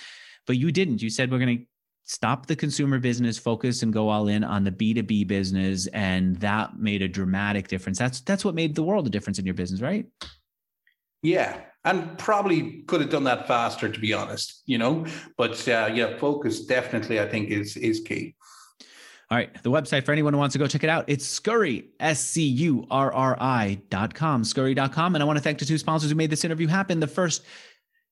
[0.47, 1.03] but you didn't.
[1.03, 1.65] You said, we're going to
[2.05, 6.79] stop the consumer business focus and go all in on the b2b business and that
[6.79, 9.83] made a dramatic difference that's that's what made the world a difference in your business
[9.83, 10.07] right
[11.23, 15.05] yeah and probably could have done that faster to be honest you know
[15.37, 18.35] but uh, yeah focus definitely i think is is key
[19.31, 19.63] all right.
[19.63, 22.45] The website for anyone who wants to go check it out, it's Scurri, S C
[22.45, 25.15] U R R I dot com, scurri.com.
[25.15, 26.99] And I want to thank the two sponsors who made this interview happen.
[26.99, 27.45] The first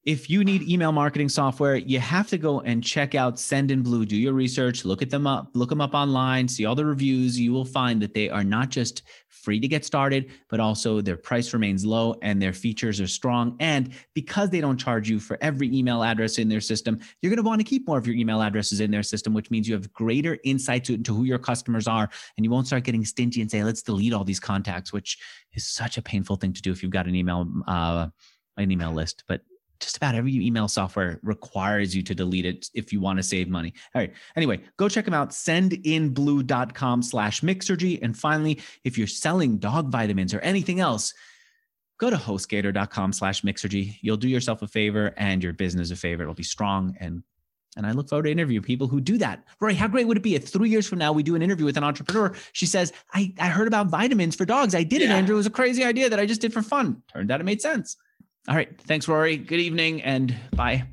[0.06, 4.06] if you need email marketing software, you have to go and check out Sendinblue.
[4.06, 7.38] Do your research, look at them up, look them up online, see all the reviews.
[7.38, 11.16] You will find that they are not just free to get started, but also their
[11.16, 13.56] price remains low and their features are strong.
[13.58, 17.42] And because they don't charge you for every email address in their system, you're going
[17.42, 19.74] to want to keep more of your email addresses in their system, which means you
[19.74, 22.08] have greater insights into who your customers are.
[22.36, 25.18] And you won't start getting stingy and say, let's delete all these contacts, which
[25.52, 28.06] is such a painful thing to do if you've got an email, uh,
[28.56, 29.24] an email list.
[29.26, 29.40] But
[29.80, 33.48] just about every email software requires you to delete it if you want to save
[33.48, 33.72] money.
[33.94, 34.12] All right.
[34.36, 35.30] Anyway, go check them out.
[35.30, 37.98] Sendinblue.com slash Mixergy.
[38.02, 41.14] And finally, if you're selling dog vitamins or anything else,
[41.98, 43.96] go to hostgator.com slash Mixergy.
[44.00, 46.22] You'll do yourself a favor and your business a favor.
[46.22, 47.22] It'll be strong and
[47.76, 49.44] and I look forward to interview people who do that.
[49.60, 51.66] Roy, how great would it be if three years from now we do an interview
[51.66, 52.34] with an entrepreneur?
[52.52, 54.74] She says, I, I heard about vitamins for dogs.
[54.74, 55.08] I did yeah.
[55.08, 55.34] it, Andrew.
[55.34, 57.02] It was a crazy idea that I just did for fun.
[57.12, 57.98] Turned out it made sense.
[58.48, 58.68] All right.
[58.82, 59.36] Thanks, Rory.
[59.36, 60.84] Good evening and bye.